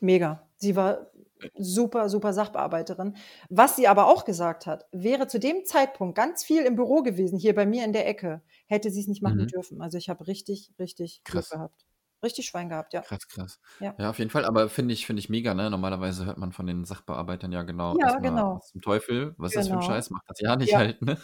Mega. 0.00 0.48
Sie 0.56 0.74
war 0.74 1.10
super, 1.54 2.08
super 2.08 2.32
Sachbearbeiterin. 2.32 3.16
Was 3.48 3.76
sie 3.76 3.88
aber 3.88 4.06
auch 4.06 4.24
gesagt 4.24 4.66
hat, 4.66 4.86
wäre 4.92 5.26
zu 5.26 5.38
dem 5.38 5.64
Zeitpunkt 5.64 6.16
ganz 6.16 6.44
viel 6.44 6.62
im 6.62 6.76
Büro 6.76 7.02
gewesen, 7.02 7.38
hier 7.38 7.54
bei 7.54 7.66
mir 7.66 7.84
in 7.84 7.92
der 7.92 8.08
Ecke, 8.08 8.42
hätte 8.66 8.90
sie 8.90 9.00
es 9.00 9.08
nicht 9.08 9.22
machen 9.22 9.42
mhm. 9.42 9.48
dürfen. 9.48 9.82
Also 9.82 9.98
ich 9.98 10.08
habe 10.08 10.26
richtig, 10.26 10.72
richtig 10.78 11.22
Glück 11.24 11.48
gehabt. 11.48 11.86
Richtig 12.22 12.46
Schwein 12.46 12.70
gehabt, 12.70 12.94
ja. 12.94 13.02
Krass, 13.02 13.28
krass. 13.28 13.60
Ja, 13.80 13.94
ja 13.98 14.08
auf 14.08 14.18
jeden 14.18 14.30
Fall. 14.30 14.46
Aber 14.46 14.70
finde 14.70 14.94
ich, 14.94 15.04
finde 15.04 15.20
ich 15.20 15.28
mega, 15.28 15.52
ne? 15.52 15.68
Normalerweise 15.68 16.24
hört 16.24 16.38
man 16.38 16.52
von 16.52 16.66
den 16.66 16.86
Sachbearbeitern 16.86 17.52
ja 17.52 17.64
genau, 17.64 17.98
ja, 17.98 18.18
genau. 18.18 18.60
zum 18.64 18.80
Teufel, 18.80 19.34
was 19.36 19.36
genau. 19.36 19.44
ist 19.50 19.54
das 19.56 19.66
für 19.68 19.74
ein 19.74 19.80
genau. 19.80 19.92
Scheiß, 19.92 20.10
macht 20.10 20.24
das 20.26 20.40
ja 20.40 20.56
nicht 20.56 20.72
ja. 20.72 20.78
halt, 20.78 21.02
ne? 21.02 21.18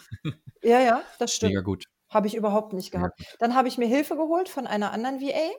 Ja, 0.61 0.79
ja, 0.79 1.01
das 1.17 1.33
stimmt. 1.35 1.53
Mega 1.53 1.61
gut. 1.61 1.85
Habe 2.11 2.27
ich 2.27 2.35
überhaupt 2.35 2.73
nicht 2.73 2.91
gehabt. 2.91 3.19
Ja. 3.19 3.25
Dann 3.39 3.55
habe 3.55 3.67
ich 3.67 3.77
mir 3.77 3.87
Hilfe 3.87 4.15
geholt 4.15 4.49
von 4.49 4.67
einer 4.67 4.91
anderen 4.91 5.19
VA, 5.21 5.49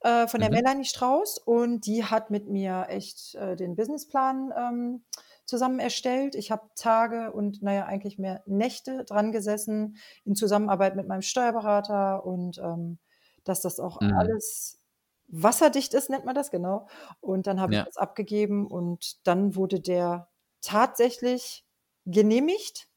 äh, 0.00 0.26
von 0.26 0.40
der 0.40 0.50
mhm. 0.50 0.56
Melanie 0.56 0.84
Strauß, 0.84 1.38
und 1.38 1.86
die 1.86 2.04
hat 2.04 2.30
mit 2.30 2.48
mir 2.48 2.86
echt 2.88 3.34
äh, 3.36 3.56
den 3.56 3.76
Businessplan 3.76 4.52
ähm, 4.56 5.04
zusammen 5.46 5.78
erstellt. 5.78 6.34
Ich 6.34 6.50
habe 6.50 6.68
Tage 6.76 7.32
und 7.32 7.62
naja, 7.62 7.86
eigentlich 7.86 8.18
mehr 8.18 8.42
Nächte 8.46 9.04
dran 9.04 9.32
gesessen 9.32 9.96
in 10.24 10.34
Zusammenarbeit 10.34 10.96
mit 10.96 11.08
meinem 11.08 11.22
Steuerberater 11.22 12.26
und 12.26 12.58
ähm, 12.58 12.98
dass 13.44 13.60
das 13.60 13.80
auch 13.80 14.00
mhm. 14.00 14.12
alles 14.14 14.82
wasserdicht 15.28 15.94
ist, 15.94 16.10
nennt 16.10 16.24
man 16.24 16.34
das 16.34 16.50
genau. 16.50 16.88
Und 17.20 17.46
dann 17.46 17.60
habe 17.60 17.74
ja. 17.74 17.80
ich 17.80 17.86
das 17.86 17.96
abgegeben 17.96 18.66
und 18.66 19.26
dann 19.26 19.56
wurde 19.56 19.80
der 19.80 20.28
tatsächlich 20.60 21.64
genehmigt 22.04 22.88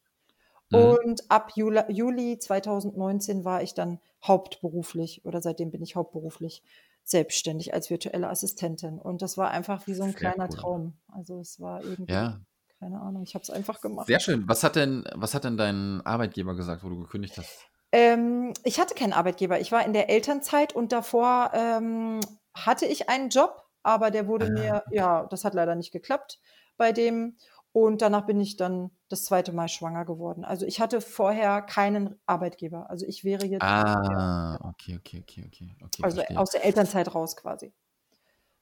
Mhm. 0.72 0.80
Und 0.80 1.32
ab 1.32 1.52
Juli, 1.56 1.82
Juli 1.90 2.40
2019 2.40 3.46
war 3.46 3.62
ich 3.62 3.74
dann 3.74 4.00
hauptberuflich 4.24 5.26
oder 5.26 5.42
seitdem 5.42 5.72
bin 5.72 5.82
ich 5.82 5.96
hauptberuflich 5.96 6.64
selbstständig 7.04 7.74
als 7.74 7.90
virtuelle 7.90 8.30
Assistentin. 8.30 9.00
Und 9.00 9.22
das 9.22 9.38
war 9.38 9.52
einfach 9.52 9.86
wie 9.88 9.94
so 9.94 10.04
ein 10.04 10.12
Sehr 10.12 10.20
kleiner 10.20 10.46
cool. 10.46 10.58
Traum. 10.58 10.94
Also 11.08 11.40
es 11.40 11.60
war 11.60 11.84
irgendwie, 11.84 12.14
ja. 12.14 12.40
keine 12.80 13.00
Ahnung, 13.00 13.24
ich 13.24 13.36
habe 13.36 13.44
es 13.44 13.52
einfach 13.52 13.80
gemacht. 13.80 14.08
Sehr 14.08 14.20
schön. 14.20 14.48
Was 14.48 14.64
hat 14.64 14.76
denn, 14.76 15.04
was 15.14 15.36
hat 15.36 15.44
denn 15.44 15.58
dein 15.58 16.02
Arbeitgeber 16.04 16.56
gesagt, 16.56 16.84
wo 16.84 16.90
du 16.90 16.98
gekündigt 16.98 17.38
hast? 17.38 17.68
Ähm, 17.92 18.54
ich 18.64 18.80
hatte 18.80 18.96
keinen 18.96 19.14
Arbeitgeber. 19.14 19.60
Ich 19.60 19.72
war 19.72 19.86
in 19.86 19.94
der 19.94 20.10
Elternzeit 20.10 20.74
und 20.74 20.92
davor 20.92 21.52
ähm, 21.54 22.20
hatte 22.54 22.86
ich 22.86 23.08
einen 23.08 23.30
Job, 23.30 23.64
aber 23.84 24.10
der 24.10 24.28
wurde 24.28 24.48
ah, 24.48 24.50
mir, 24.50 24.84
ja, 24.92 25.28
das 25.28 25.46
hat 25.46 25.54
leider 25.54 25.76
nicht 25.76 25.92
geklappt 25.92 26.40
bei 26.76 26.92
dem. 26.92 27.38
Und 27.76 28.02
danach 28.02 28.26
bin 28.26 28.40
ich 28.40 28.56
dann 28.56 28.90
das 29.10 29.26
zweite 29.26 29.52
Mal 29.52 29.68
schwanger 29.68 30.06
geworden. 30.06 30.46
Also 30.46 30.66
ich 30.66 30.80
hatte 30.80 31.02
vorher 31.02 31.62
keinen 31.62 32.16
Arbeitgeber. 32.26 32.90
Also 32.90 33.06
ich 33.06 33.26
wäre 33.26 33.46
jetzt. 33.46 33.64
Ah, 33.64 34.58
okay, 34.64 34.98
okay, 34.98 35.20
okay, 35.22 35.44
okay. 35.46 35.76
okay 35.84 36.02
also 36.02 36.16
verstehe. 36.16 36.40
aus 36.40 36.52
der 36.52 36.64
Elternzeit 36.64 37.14
raus 37.14 37.36
quasi. 37.36 37.74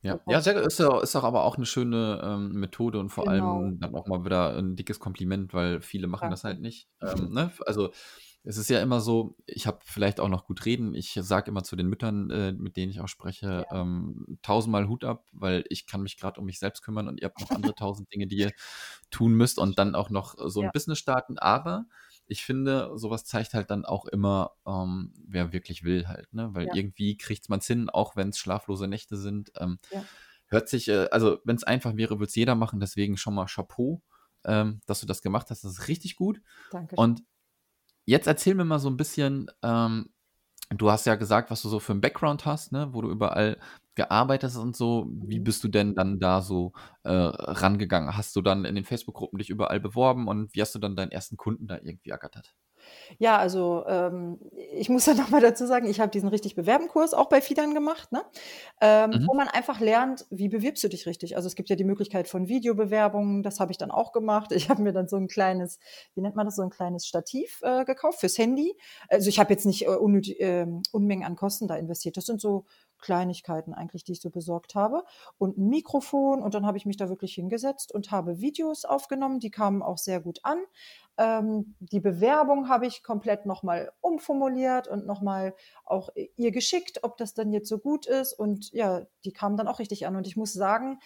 Ja, 0.01 0.19
ja 0.25 0.41
sehr, 0.41 0.55
ist, 0.55 0.79
ist 0.79 1.15
auch 1.15 1.23
aber 1.23 1.43
auch 1.43 1.57
eine 1.57 1.67
schöne 1.67 2.21
ähm, 2.23 2.53
Methode 2.53 2.97
und 2.97 3.09
vor 3.09 3.25
genau. 3.25 3.57
allem 3.57 3.79
dann 3.79 3.93
auch 3.93 4.07
mal 4.07 4.25
wieder 4.25 4.57
ein 4.57 4.75
dickes 4.75 4.99
Kompliment, 4.99 5.53
weil 5.53 5.81
viele 5.81 6.07
machen 6.07 6.21
Danke. 6.21 6.33
das 6.33 6.43
halt 6.43 6.59
nicht. 6.59 6.89
Ähm, 6.99 7.31
ne? 7.31 7.51
Also 7.67 7.91
es 8.45 8.57
ist 8.57 8.69
ja 8.69 8.81
immer 8.81 8.99
so, 8.99 9.37
ich 9.45 9.67
habe 9.67 9.79
vielleicht 9.85 10.19
auch 10.19 10.27
noch 10.27 10.45
gut 10.45 10.65
reden. 10.65 10.93
Ich 10.93 11.17
sage 11.21 11.49
immer 11.49 11.63
zu 11.63 11.77
den 11.77 11.87
Müttern, 11.87 12.29
äh, 12.29 12.51
mit 12.51 12.75
denen 12.75 12.91
ich 12.91 12.99
auch 12.99 13.07
spreche, 13.07 13.65
ja. 13.69 13.81
ähm, 13.81 14.37
tausendmal 14.41 14.89
Hut 14.89 15.05
ab, 15.05 15.25
weil 15.31 15.63
ich 15.69 15.87
kann 15.87 16.01
mich 16.01 16.17
gerade 16.17 16.41
um 16.41 16.45
mich 16.45 16.59
selbst 16.59 16.81
kümmern 16.81 17.07
und 17.07 17.21
ihr 17.21 17.25
habt 17.27 17.39
noch 17.39 17.49
andere 17.71 17.73
tausend 17.73 18.13
Dinge, 18.13 18.27
die 18.27 18.37
ihr 18.37 18.51
tun 19.11 19.33
müsst 19.33 19.59
und 19.59 19.79
dann 19.79 19.95
auch 19.95 20.09
noch 20.09 20.35
so 20.49 20.59
ein 20.59 20.65
ja. 20.65 20.71
Business 20.71 20.99
starten. 20.99 21.39
Aber 21.39 21.85
ich 22.27 22.43
finde, 22.43 22.91
sowas 22.95 23.23
zeigt 23.23 23.53
halt 23.53 23.71
dann 23.71 23.85
auch 23.85 24.05
immer, 24.05 24.51
ähm, 24.67 25.13
wer 25.25 25.53
wirklich 25.53 25.83
will 25.83 26.07
halt, 26.07 26.33
ne? 26.33 26.49
Weil 26.53 26.67
ja. 26.67 26.75
irgendwie 26.75 27.17
kriegt 27.17 27.49
man 27.49 27.59
es 27.59 27.67
hin, 27.67 27.89
auch 27.89 28.17
wenn 28.17 28.29
es 28.29 28.37
schlaflose 28.37 28.87
Nächte 28.87 29.15
sind. 29.15 29.53
Ähm, 29.57 29.79
hört 30.47 30.67
sich, 30.67 30.89
äh, 30.89 31.07
also 31.11 31.39
wenn 31.45 31.55
es 31.55 31.63
einfach 31.63 31.95
wäre, 31.95 32.19
würde 32.19 32.29
es 32.29 32.35
jeder 32.35 32.55
machen. 32.55 32.81
Deswegen 32.81 33.15
schon 33.15 33.35
mal 33.35 33.45
Chapeau, 33.45 34.01
ähm, 34.43 34.81
dass 34.85 34.99
du 34.99 35.05
das 35.05 35.21
gemacht 35.21 35.49
hast. 35.49 35.63
Das 35.63 35.71
ist 35.71 35.87
richtig 35.87 36.17
gut. 36.17 36.41
Danke. 36.71 36.95
Und 36.95 37.23
Jetzt 38.05 38.27
erzähl 38.27 38.55
mir 38.55 38.65
mal 38.65 38.79
so 38.79 38.89
ein 38.89 38.97
bisschen, 38.97 39.49
ähm, 39.61 40.09
du 40.69 40.91
hast 40.91 41.05
ja 41.05 41.15
gesagt, 41.15 41.51
was 41.51 41.61
du 41.61 41.69
so 41.69 41.79
für 41.79 41.93
einen 41.93 42.01
Background 42.01 42.45
hast, 42.45 42.71
ne, 42.71 42.89
wo 42.91 43.01
du 43.01 43.09
überall 43.09 43.57
gearbeitet 43.95 44.49
hast 44.49 44.57
und 44.57 44.75
so. 44.75 45.07
Wie 45.09 45.39
mhm. 45.39 45.43
bist 45.43 45.63
du 45.63 45.67
denn 45.67 45.95
dann 45.95 46.19
da 46.19 46.41
so 46.41 46.73
äh, 47.03 47.11
rangegangen? 47.11 48.17
Hast 48.17 48.35
du 48.35 48.41
dann 48.41 48.65
in 48.65 48.75
den 48.75 48.85
Facebook-Gruppen 48.85 49.37
dich 49.39 49.49
überall 49.49 49.79
beworben 49.79 50.27
und 50.27 50.53
wie 50.55 50.61
hast 50.61 50.75
du 50.75 50.79
dann 50.79 50.95
deinen 50.95 51.11
ersten 51.11 51.37
Kunden 51.37 51.67
da 51.67 51.77
irgendwie 51.77 52.09
ergattert? 52.09 52.55
Ja, 53.17 53.37
also 53.37 53.83
ähm, 53.87 54.39
ich 54.73 54.89
muss 54.89 55.05
ja 55.07 55.13
nochmal 55.13 55.41
dazu 55.41 55.65
sagen, 55.65 55.87
ich 55.87 55.99
habe 55.99 56.11
diesen 56.11 56.29
richtig 56.29 56.55
Bewerbenkurs 56.55 57.13
auch 57.13 57.29
bei 57.29 57.41
Fidan 57.41 57.73
gemacht, 57.73 58.11
ne? 58.11 58.21
ähm, 58.81 59.11
mhm. 59.11 59.27
wo 59.27 59.33
man 59.35 59.47
einfach 59.47 59.79
lernt, 59.79 60.25
wie 60.29 60.49
bewirbst 60.49 60.83
du 60.83 60.87
dich 60.87 61.05
richtig. 61.05 61.35
Also 61.35 61.47
es 61.47 61.55
gibt 61.55 61.69
ja 61.69 61.75
die 61.75 61.83
Möglichkeit 61.83 62.27
von 62.27 62.47
Videobewerbungen, 62.47 63.43
das 63.43 63.59
habe 63.59 63.71
ich 63.71 63.77
dann 63.77 63.91
auch 63.91 64.11
gemacht. 64.11 64.51
Ich 64.51 64.69
habe 64.69 64.81
mir 64.81 64.93
dann 64.93 65.07
so 65.07 65.17
ein 65.17 65.27
kleines, 65.27 65.79
wie 66.15 66.21
nennt 66.21 66.35
man 66.35 66.45
das, 66.45 66.55
so 66.55 66.61
ein 66.61 66.69
kleines 66.69 67.07
Stativ 67.07 67.59
äh, 67.63 67.85
gekauft 67.85 68.19
fürs 68.19 68.37
Handy. 68.37 68.75
Also 69.09 69.29
ich 69.29 69.39
habe 69.39 69.53
jetzt 69.53 69.65
nicht 69.65 69.85
äh, 69.85 69.89
unnötig, 69.89 70.39
äh, 70.39 70.65
Unmengen 70.91 71.25
an 71.25 71.35
Kosten 71.35 71.67
da 71.67 71.75
investiert. 71.75 72.17
Das 72.17 72.25
sind 72.25 72.41
so 72.41 72.65
Kleinigkeiten 73.03 73.73
eigentlich, 73.73 74.03
die 74.03 74.13
ich 74.13 74.21
so 74.21 74.29
besorgt 74.29 74.75
habe. 74.75 75.03
Und 75.37 75.57
ein 75.57 75.67
Mikrofon 75.67 76.41
und 76.41 76.53
dann 76.53 76.65
habe 76.65 76.77
ich 76.77 76.85
mich 76.85 76.97
da 76.97 77.09
wirklich 77.09 77.33
hingesetzt 77.35 77.93
und 77.93 78.11
habe 78.11 78.39
Videos 78.39 78.85
aufgenommen, 78.85 79.39
die 79.39 79.51
kamen 79.51 79.83
auch 79.83 79.97
sehr 79.97 80.21
gut 80.21 80.39
an. 80.43 80.59
Ähm, 81.17 81.75
die 81.79 81.99
Bewerbung 81.99 82.69
habe 82.69 82.87
ich 82.87 83.03
komplett 83.03 83.45
nochmal 83.45 83.91
umformuliert 84.01 84.87
und 84.87 85.05
nochmal 85.05 85.53
auch 85.85 86.09
ihr 86.15 86.51
geschickt, 86.51 87.03
ob 87.03 87.17
das 87.17 87.33
dann 87.33 87.51
jetzt 87.51 87.69
so 87.69 87.77
gut 87.77 88.07
ist. 88.07 88.33
Und 88.33 88.71
ja, 88.71 89.05
die 89.25 89.33
kamen 89.33 89.57
dann 89.57 89.67
auch 89.67 89.79
richtig 89.79 90.07
an. 90.07 90.15
Und 90.15 90.25
ich 90.25 90.37
muss 90.37 90.53
sagen, 90.53 90.99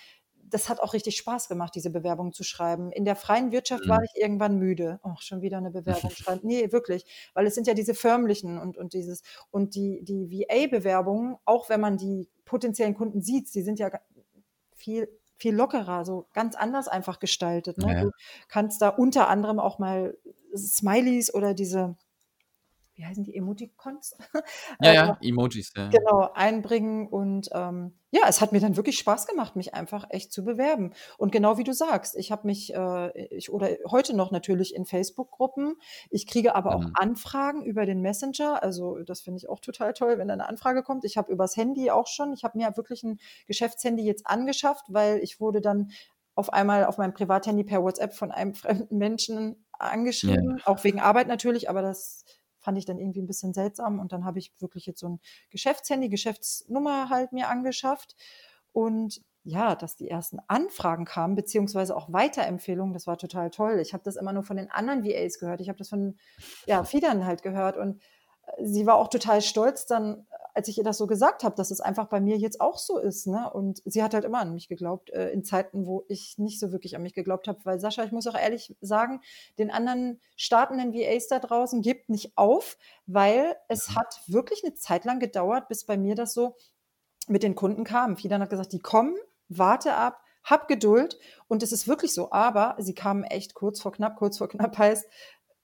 das 0.49 0.69
hat 0.69 0.79
auch 0.79 0.93
richtig 0.93 1.17
Spaß 1.17 1.49
gemacht, 1.49 1.75
diese 1.75 1.89
Bewerbung 1.89 2.33
zu 2.33 2.43
schreiben. 2.43 2.91
In 2.91 3.05
der 3.05 3.15
freien 3.15 3.51
Wirtschaft 3.51 3.85
mhm. 3.85 3.89
war 3.89 4.03
ich 4.03 4.11
irgendwann 4.15 4.57
müde. 4.57 4.99
Oh, 5.03 5.15
schon 5.19 5.41
wieder 5.41 5.57
eine 5.57 5.71
Bewerbung 5.71 6.11
schreiben. 6.15 6.41
Nee, 6.43 6.71
wirklich. 6.71 7.05
Weil 7.33 7.45
es 7.45 7.55
sind 7.55 7.67
ja 7.67 7.73
diese 7.73 7.93
förmlichen 7.93 8.57
und, 8.57 8.77
und 8.77 8.93
dieses, 8.93 9.23
und 9.51 9.75
die, 9.75 10.03
die 10.03 10.29
VA-Bewerbungen, 10.29 11.35
auch 11.45 11.69
wenn 11.69 11.81
man 11.81 11.97
die 11.97 12.29
potenziellen 12.45 12.95
Kunden 12.95 13.21
sieht, 13.21 13.49
sie 13.49 13.61
sind 13.61 13.79
ja 13.79 13.91
viel 14.75 15.09
viel 15.39 15.55
lockerer, 15.55 16.03
so 16.03 16.25
ganz 16.33 16.55
anders 16.55 16.87
einfach 16.87 17.19
gestaltet. 17.19 17.77
Ne? 17.77 17.93
Ja. 17.93 18.01
Du 18.01 18.11
kannst 18.47 18.81
da 18.81 18.89
unter 18.89 19.27
anderem 19.29 19.59
auch 19.59 19.77
mal 19.77 20.17
Smileys 20.55 21.31
oder 21.31 21.53
diese 21.53 21.95
wie 22.97 23.05
heißen 23.05 23.23
die 23.23 23.35
Emoticons? 23.35 24.17
Ja, 24.81 24.93
ja, 24.93 25.17
äh, 25.21 25.29
Emojis, 25.29 25.71
ja. 25.75 25.89
Genau, 25.89 26.29
einbringen. 26.33 27.07
Und 27.07 27.49
ähm, 27.53 27.93
ja, 28.11 28.21
es 28.27 28.41
hat 28.41 28.51
mir 28.51 28.59
dann 28.59 28.75
wirklich 28.75 28.97
Spaß 28.97 29.27
gemacht, 29.27 29.55
mich 29.55 29.73
einfach 29.73 30.07
echt 30.09 30.31
zu 30.31 30.43
bewerben. 30.43 30.93
Und 31.17 31.31
genau 31.31 31.57
wie 31.57 31.63
du 31.63 31.73
sagst, 31.73 32.15
ich 32.15 32.31
habe 32.31 32.47
mich, 32.47 32.73
äh, 32.73 33.27
ich, 33.35 33.51
oder 33.51 33.69
heute 33.89 34.15
noch 34.15 34.31
natürlich 34.31 34.75
in 34.75 34.85
Facebook-Gruppen. 34.85 35.75
Ich 36.09 36.27
kriege 36.27 36.55
aber 36.55 36.75
auch 36.75 36.83
mhm. 36.83 36.93
Anfragen 36.95 37.63
über 37.63 37.85
den 37.85 38.01
Messenger. 38.01 38.61
Also 38.63 38.99
das 38.99 39.21
finde 39.21 39.37
ich 39.37 39.49
auch 39.49 39.59
total 39.59 39.93
toll, 39.93 40.17
wenn 40.17 40.27
da 40.27 40.33
eine 40.33 40.47
Anfrage 40.47 40.83
kommt. 40.83 41.05
Ich 41.05 41.17
habe 41.17 41.31
übers 41.31 41.55
Handy 41.55 41.91
auch 41.91 42.07
schon, 42.07 42.33
ich 42.33 42.43
habe 42.43 42.57
mir 42.57 42.75
wirklich 42.77 43.03
ein 43.03 43.19
Geschäftshandy 43.45 44.03
jetzt 44.03 44.25
angeschafft, 44.25 44.85
weil 44.89 45.19
ich 45.19 45.39
wurde 45.39 45.61
dann 45.61 45.91
auf 46.35 46.53
einmal 46.53 46.85
auf 46.85 46.97
meinem 46.97 47.13
Privathandy 47.13 47.63
per 47.63 47.83
WhatsApp 47.83 48.13
von 48.13 48.31
einem 48.31 48.53
fremden 48.55 48.97
Menschen 48.97 49.65
angeschrieben, 49.79 50.57
ja. 50.57 50.67
auch 50.67 50.83
wegen 50.83 50.99
Arbeit 50.99 51.27
natürlich, 51.27 51.69
aber 51.69 51.81
das 51.81 52.23
fand 52.67 52.77
ich 52.77 52.83
dann 52.83 52.99
irgendwie 52.99 53.21
ein 53.21 53.27
bisschen 53.27 53.53
seltsam. 53.53 53.97
Und 53.97 54.11
dann 54.11 54.25
habe 54.25 54.39
ich 54.39 54.51
wirklich 54.59 54.85
jetzt 54.85 54.99
so 54.99 55.07
ein 55.07 55.19
Geschäftshandy, 55.51 56.09
Geschäftsnummer 56.09 57.09
halt 57.09 57.31
mir 57.31 57.47
angeschafft. 57.47 58.17
Und 58.73 59.21
ja, 59.45 59.73
dass 59.75 59.95
die 59.95 60.09
ersten 60.09 60.39
Anfragen 60.49 61.05
kamen, 61.05 61.35
beziehungsweise 61.35 61.95
auch 61.95 62.11
Weiterempfehlungen, 62.11 62.93
das 62.93 63.07
war 63.07 63.17
total 63.17 63.51
toll. 63.51 63.79
Ich 63.79 63.93
habe 63.93 64.03
das 64.03 64.17
immer 64.17 64.33
nur 64.33 64.43
von 64.43 64.57
den 64.57 64.69
anderen 64.69 65.05
VAs 65.05 65.39
gehört. 65.39 65.61
Ich 65.61 65.69
habe 65.69 65.77
das 65.77 65.87
von 65.87 66.17
ja, 66.65 66.83
Fiedern 66.83 67.25
halt 67.25 67.41
gehört. 67.41 67.77
Und 67.77 68.01
äh, 68.57 68.65
sie 68.65 68.85
war 68.85 68.95
auch 68.95 69.07
total 69.07 69.41
stolz 69.41 69.85
dann 69.85 70.27
als 70.57 70.67
ich 70.67 70.79
ihr 70.79 70.83
das 70.83 70.97
so 70.97 71.05
gesagt 71.05 71.43
habe, 71.43 71.55
dass 71.55 71.69
es 71.69 71.81
einfach 71.81 72.07
bei 72.07 72.19
mir 72.19 72.35
jetzt 72.35 72.59
auch 72.59 72.79
so 72.79 72.97
ist. 72.97 73.27
Ne? 73.27 73.47
Und 73.53 73.79
sie 73.85 74.01
hat 74.01 74.15
halt 74.15 74.25
immer 74.25 74.39
an 74.39 74.55
mich 74.55 74.67
geglaubt, 74.67 75.11
äh, 75.11 75.29
in 75.29 75.43
Zeiten, 75.43 75.85
wo 75.85 76.03
ich 76.07 76.39
nicht 76.39 76.59
so 76.59 76.71
wirklich 76.71 76.95
an 76.95 77.03
mich 77.03 77.13
geglaubt 77.13 77.47
habe. 77.47 77.59
Weil 77.63 77.79
Sascha, 77.79 78.03
ich 78.03 78.11
muss 78.11 78.25
auch 78.25 78.33
ehrlich 78.33 78.75
sagen, 78.81 79.21
den 79.59 79.69
anderen 79.69 80.19
startenden 80.35 80.95
VAs 80.95 81.27
da 81.27 81.37
draußen 81.37 81.83
gibt 81.83 82.09
nicht 82.09 82.35
auf, 82.39 82.79
weil 83.05 83.55
es 83.67 83.91
mhm. 83.91 83.95
hat 83.97 84.21
wirklich 84.25 84.63
eine 84.63 84.73
Zeit 84.73 85.05
lang 85.05 85.19
gedauert, 85.19 85.67
bis 85.67 85.85
bei 85.85 85.95
mir 85.95 86.15
das 86.15 86.33
so 86.33 86.55
mit 87.27 87.43
den 87.43 87.53
Kunden 87.53 87.83
kam. 87.83 88.17
Fidan 88.17 88.41
hat 88.41 88.49
gesagt, 88.49 88.73
die 88.73 88.79
kommen, 88.79 89.15
warte 89.49 89.93
ab, 89.93 90.23
hab 90.43 90.67
Geduld. 90.67 91.19
Und 91.47 91.61
es 91.61 91.71
ist 91.71 91.87
wirklich 91.87 92.15
so. 92.15 92.31
Aber 92.31 92.75
sie 92.79 92.95
kamen 92.95 93.25
echt 93.25 93.53
kurz 93.53 93.79
vor 93.79 93.91
knapp. 93.91 94.15
Kurz 94.15 94.39
vor 94.39 94.47
knapp 94.47 94.75
heißt, 94.79 95.05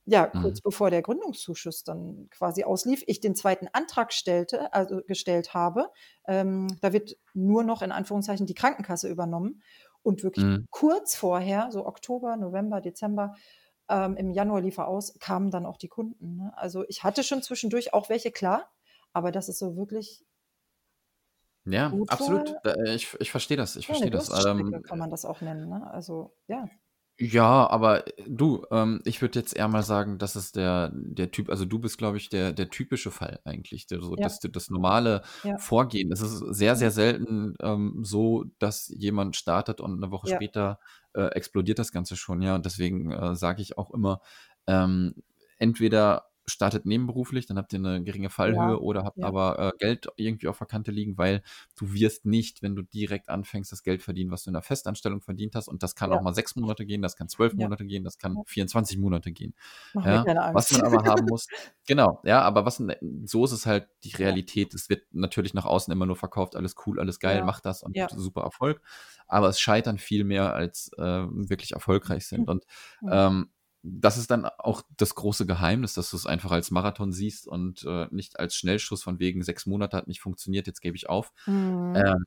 ja, 0.05 0.27
kurz 0.27 0.59
mhm. 0.59 0.63
bevor 0.63 0.89
der 0.89 1.01
Gründungszuschuss 1.01 1.83
dann 1.83 2.27
quasi 2.29 2.63
auslief, 2.63 3.03
ich 3.07 3.21
den 3.21 3.35
zweiten 3.35 3.67
Antrag 3.71 4.11
stellte, 4.11 4.73
also 4.73 5.01
gestellt 5.07 5.53
habe. 5.53 5.89
Ähm, 6.27 6.67
da 6.81 6.91
wird 6.91 7.17
nur 7.33 7.63
noch 7.63 7.81
in 7.81 7.91
Anführungszeichen 7.91 8.45
die 8.45 8.53
Krankenkasse 8.53 9.09
übernommen. 9.09 9.61
Und 10.01 10.21
wirklich 10.21 10.43
mhm. 10.43 10.67
kurz 10.69 11.15
vorher, 11.15 11.69
so 11.71 11.85
Oktober, 11.85 12.35
November, 12.35 12.81
Dezember, 12.81 13.35
ähm, 13.89 14.17
im 14.17 14.31
Januar 14.31 14.61
lief 14.61 14.77
er 14.77 14.87
aus, 14.87 15.17
kamen 15.19 15.49
dann 15.49 15.65
auch 15.65 15.77
die 15.77 15.87
Kunden. 15.87 16.35
Ne? 16.35 16.53
Also 16.57 16.83
ich 16.89 17.03
hatte 17.03 17.23
schon 17.23 17.41
zwischendurch 17.41 17.93
auch 17.93 18.09
welche, 18.09 18.31
klar, 18.31 18.69
aber 19.13 19.31
das 19.31 19.47
ist 19.47 19.59
so 19.59 19.77
wirklich. 19.77 20.25
Ja, 21.65 21.93
absolut. 22.07 22.53
Äh, 22.65 22.95
ich, 22.95 23.15
ich 23.21 23.31
verstehe 23.31 23.55
das. 23.55 23.77
Ich 23.77 23.87
ja, 23.87 23.93
verstehe 23.93 24.11
das. 24.11 24.45
Ähm, 24.45 24.81
kann 24.83 24.99
man 24.99 25.09
das 25.09 25.23
auch 25.23 25.39
nennen. 25.39 25.69
Ne? 25.69 25.89
Also 25.89 26.35
ja. 26.47 26.67
Ja, 27.23 27.69
aber 27.69 28.05
äh, 28.07 28.23
du, 28.27 28.65
ähm, 28.69 29.01
ich 29.05 29.21
würde 29.21 29.39
jetzt 29.39 29.55
eher 29.55 29.69
mal 29.69 29.83
sagen, 29.83 30.17
das 30.17 30.35
ist 30.35 30.57
der, 30.57 30.91
der 30.93 31.31
Typ, 31.31 31.49
also 31.49 31.63
du 31.63 31.79
bist, 31.79 31.97
glaube 31.97 32.17
ich, 32.17 32.27
der, 32.27 32.51
der 32.51 32.69
typische 32.69 33.11
Fall 33.11 33.39
eigentlich, 33.45 33.87
der, 33.87 34.01
so, 34.01 34.15
Ja, 34.17 34.23
das, 34.23 34.39
das 34.39 34.69
normale 34.69 35.21
ja, 35.43 35.57
Vorgehen. 35.57 36.11
Es 36.11 36.19
ist 36.19 36.39
sehr, 36.53 36.75
sehr 36.75 36.91
selten 36.91 37.55
ähm, 37.61 37.99
so, 38.03 38.45
dass 38.59 38.93
jemand 38.97 39.37
startet 39.37 39.79
und 39.79 40.03
eine 40.03 40.11
Woche 40.11 40.29
ja, 40.29 40.35
später 40.35 40.79
äh, 41.13 41.27
explodiert 41.27 41.79
das 41.79 41.93
Ganze 41.93 42.17
schon, 42.17 42.41
ja. 42.41 42.55
Und 42.55 42.65
deswegen 42.65 43.11
äh, 43.11 43.35
sage 43.35 43.61
ich 43.61 43.77
auch 43.77 43.91
immer, 43.91 44.19
ähm, 44.67 45.15
entweder 45.59 46.25
startet 46.45 46.85
nebenberuflich, 46.85 47.45
dann 47.45 47.57
habt 47.57 47.73
ihr 47.73 47.79
eine 47.79 48.03
geringe 48.03 48.29
Fallhöhe 48.29 48.73
ja, 48.73 48.75
oder 48.75 49.03
habt 49.03 49.17
ja. 49.17 49.25
aber 49.25 49.59
äh, 49.59 49.71
Geld 49.77 50.07
irgendwie 50.17 50.47
auf 50.47 50.57
der 50.57 50.67
Kante 50.67 50.91
liegen, 50.91 51.17
weil 51.17 51.41
du 51.77 51.93
wirst 51.93 52.25
nicht, 52.25 52.61
wenn 52.61 52.75
du 52.75 52.81
direkt 52.81 53.29
anfängst, 53.29 53.71
das 53.71 53.83
Geld 53.83 54.01
verdienen, 54.01 54.31
was 54.31 54.43
du 54.43 54.49
in 54.49 54.53
der 54.53 54.61
Festanstellung 54.61 55.21
verdient 55.21 55.55
hast. 55.55 55.67
Und 55.67 55.83
das 55.83 55.95
kann 55.95 56.11
ja. 56.11 56.17
auch 56.17 56.21
mal 56.21 56.33
sechs 56.33 56.55
Monate 56.55 56.85
gehen, 56.85 57.01
das 57.01 57.15
kann 57.15 57.29
zwölf 57.29 57.53
Monate 57.53 57.85
gehen, 57.85 58.03
das 58.03 58.17
kann 58.17 58.35
24 58.45 58.97
Monate 58.97 59.31
gehen. 59.31 59.53
Ja, 59.93 60.53
was 60.53 60.71
man 60.71 60.81
aber 60.81 61.03
haben 61.05 61.25
muss, 61.25 61.47
genau, 61.87 62.21
ja, 62.23 62.41
aber 62.41 62.65
was 62.65 62.81
so 63.25 63.45
ist 63.45 63.51
es 63.51 63.65
halt 63.65 63.87
die 64.03 64.15
Realität. 64.15 64.73
Es 64.73 64.89
wird 64.89 65.03
natürlich 65.11 65.53
nach 65.53 65.65
außen 65.65 65.91
immer 65.91 66.05
nur 66.05 66.15
verkauft, 66.15 66.55
alles 66.55 66.75
cool, 66.85 66.99
alles 66.99 67.19
geil, 67.19 67.43
mach 67.45 67.61
das 67.61 67.83
und 67.83 67.97
super 68.09 68.41
Erfolg. 68.41 68.81
Aber 69.27 69.47
es 69.47 69.59
scheitern 69.59 69.97
viel 69.97 70.23
mehr, 70.25 70.53
als 70.53 70.91
äh, 70.97 71.01
wirklich 71.01 71.71
erfolgreich 71.71 72.27
sind. 72.27 72.49
Und 72.49 72.65
ähm, 73.09 73.49
das 73.83 74.17
ist 74.17 74.31
dann 74.31 74.45
auch 74.45 74.81
das 74.97 75.13
große 75.13 75.45
Geheimnis, 75.45 75.93
dass 75.93 76.09
du 76.09 76.15
es 76.15 76.25
einfach 76.25 76.51
als 76.51 76.71
Marathon 76.71 77.11
siehst 77.11 77.47
und 77.47 77.83
äh, 77.85 78.07
nicht 78.11 78.39
als 78.39 78.55
Schnellschuss 78.55 79.03
von 79.03 79.19
wegen 79.19 79.43
sechs 79.43 79.65
Monate 79.65 79.97
hat 79.97 80.07
nicht 80.07 80.21
funktioniert, 80.21 80.67
jetzt 80.67 80.81
gebe 80.81 80.95
ich 80.95 81.09
auf. 81.09 81.33
Mhm. 81.45 81.93
Ähm, 81.95 82.25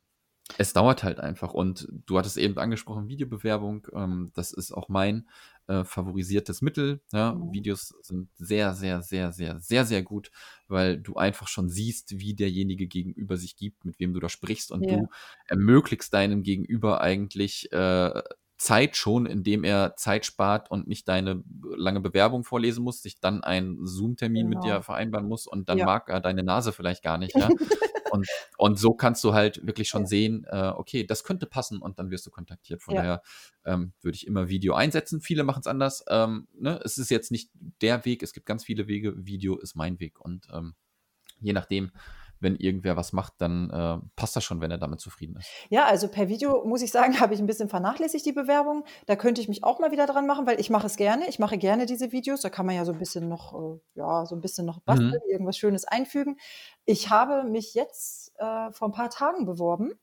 es 0.57 0.73
dauert 0.73 1.03
halt 1.03 1.19
einfach. 1.19 1.53
Und 1.53 1.87
du 2.05 2.17
hattest 2.17 2.37
eben 2.37 2.57
angesprochen, 2.57 3.09
Videobewerbung. 3.09 3.87
Ähm, 3.93 4.31
das 4.33 4.53
ist 4.53 4.71
auch 4.71 4.87
mein 4.87 5.27
äh, 5.67 5.83
favorisiertes 5.83 6.61
Mittel. 6.61 7.01
Ja? 7.11 7.33
Mhm. 7.33 7.51
Videos 7.51 7.93
sind 8.01 8.29
sehr, 8.37 8.73
sehr, 8.73 9.01
sehr, 9.01 9.31
sehr, 9.33 9.59
sehr, 9.59 9.85
sehr 9.85 10.03
gut, 10.03 10.31
weil 10.67 10.99
du 10.99 11.15
einfach 11.15 11.47
schon 11.47 11.69
siehst, 11.69 12.19
wie 12.19 12.33
derjenige 12.33 12.87
gegenüber 12.87 13.35
sich 13.35 13.57
gibt, 13.57 13.83
mit 13.83 13.99
wem 13.99 14.13
du 14.13 14.19
da 14.19 14.29
sprichst. 14.29 14.71
Und 14.71 14.83
ja. 14.83 14.97
du 14.97 15.09
ermöglichst 15.47 16.13
deinem 16.13 16.43
Gegenüber 16.43 17.01
eigentlich 17.01 17.71
äh, 17.73 18.21
Zeit 18.57 18.97
schon, 18.97 19.27
indem 19.27 19.63
er 19.63 19.95
Zeit 19.95 20.25
spart 20.25 20.71
und 20.71 20.87
nicht 20.87 21.07
deine 21.07 21.43
lange 21.75 22.01
Bewerbung 22.01 22.43
vorlesen 22.43 22.83
muss, 22.83 23.03
sich 23.03 23.19
dann 23.19 23.43
einen 23.43 23.85
Zoom-Termin 23.85 24.49
genau. 24.49 24.59
mit 24.59 24.67
dir 24.67 24.81
vereinbaren 24.81 25.27
muss 25.27 25.45
und 25.45 25.69
dann 25.69 25.77
ja. 25.77 25.85
mag 25.85 26.09
er 26.09 26.19
deine 26.21 26.43
Nase 26.43 26.71
vielleicht 26.71 27.03
gar 27.03 27.17
nicht. 27.17 27.35
Ja? 27.37 27.49
und, 28.09 28.27
und 28.57 28.79
so 28.79 28.93
kannst 28.95 29.23
du 29.23 29.33
halt 29.33 29.65
wirklich 29.67 29.89
schon 29.89 30.03
ja. 30.03 30.07
sehen, 30.07 30.45
äh, 30.49 30.71
okay, 30.75 31.05
das 31.05 31.23
könnte 31.23 31.45
passen 31.45 31.79
und 31.79 31.99
dann 31.99 32.09
wirst 32.09 32.25
du 32.25 32.31
kontaktiert. 32.31 32.81
Von 32.81 32.95
daher 32.95 33.21
ähm, 33.63 33.93
würde 34.01 34.15
ich 34.15 34.25
immer 34.25 34.49
Video 34.49 34.73
einsetzen. 34.73 35.21
Viele 35.21 35.43
machen 35.43 35.59
es 35.59 35.67
anders. 35.67 36.03
Ähm, 36.09 36.47
ne? 36.57 36.79
Es 36.83 36.97
ist 36.97 37.11
jetzt 37.11 37.31
nicht 37.31 37.51
der 37.81 38.05
Weg, 38.05 38.23
es 38.23 38.33
gibt 38.33 38.47
ganz 38.47 38.63
viele 38.63 38.87
Wege. 38.87 39.13
Video 39.25 39.57
ist 39.57 39.75
mein 39.75 39.99
Weg 39.99 40.19
und 40.19 40.47
ähm, 40.51 40.73
je 41.39 41.53
nachdem, 41.53 41.91
wenn 42.39 42.55
irgendwer 42.55 42.95
was 42.97 43.13
macht, 43.13 43.33
dann 43.39 43.69
äh, 43.69 43.97
passt 44.15 44.35
das 44.35 44.43
schon, 44.43 44.61
wenn 44.61 44.71
er 44.71 44.77
damit 44.77 44.99
zufrieden 44.99 45.37
ist. 45.37 45.49
Ja, 45.69 45.85
also 45.85 46.07
per 46.07 46.27
Video 46.29 46.65
muss 46.65 46.81
ich 46.81 46.91
sagen, 46.91 47.19
habe 47.19 47.33
ich 47.33 47.39
ein 47.39 47.47
bisschen 47.47 47.69
vernachlässigt 47.69 48.25
die 48.25 48.31
Bewerbung. 48.31 48.83
Da 49.05 49.15
könnte 49.15 49.41
ich 49.41 49.47
mich 49.47 49.63
auch 49.63 49.79
mal 49.79 49.91
wieder 49.91 50.05
dran 50.05 50.27
machen, 50.27 50.47
weil 50.47 50.59
ich 50.59 50.69
mache 50.69 50.87
es 50.87 50.95
gerne. 50.95 51.27
Ich 51.27 51.39
mache 51.39 51.57
gerne 51.57 51.85
diese 51.85 52.11
Videos. 52.11 52.41
Da 52.41 52.49
kann 52.49 52.65
man 52.65 52.75
ja 52.75 52.85
so 52.85 52.91
ein 52.91 52.99
bisschen 52.99 53.27
noch, 53.27 53.53
äh, 53.53 53.79
ja, 53.95 54.25
so 54.25 54.35
ein 54.35 54.41
bisschen 54.41 54.65
noch 54.65 54.79
basteln, 54.79 55.21
mhm. 55.25 55.31
irgendwas 55.31 55.57
Schönes 55.57 55.85
einfügen. 55.85 56.37
Ich 56.85 57.09
habe 57.09 57.43
mich 57.43 57.73
jetzt 57.73 58.33
äh, 58.37 58.71
vor 58.71 58.89
ein 58.89 58.93
paar 58.93 59.09
Tagen 59.09 59.45
beworben 59.45 59.93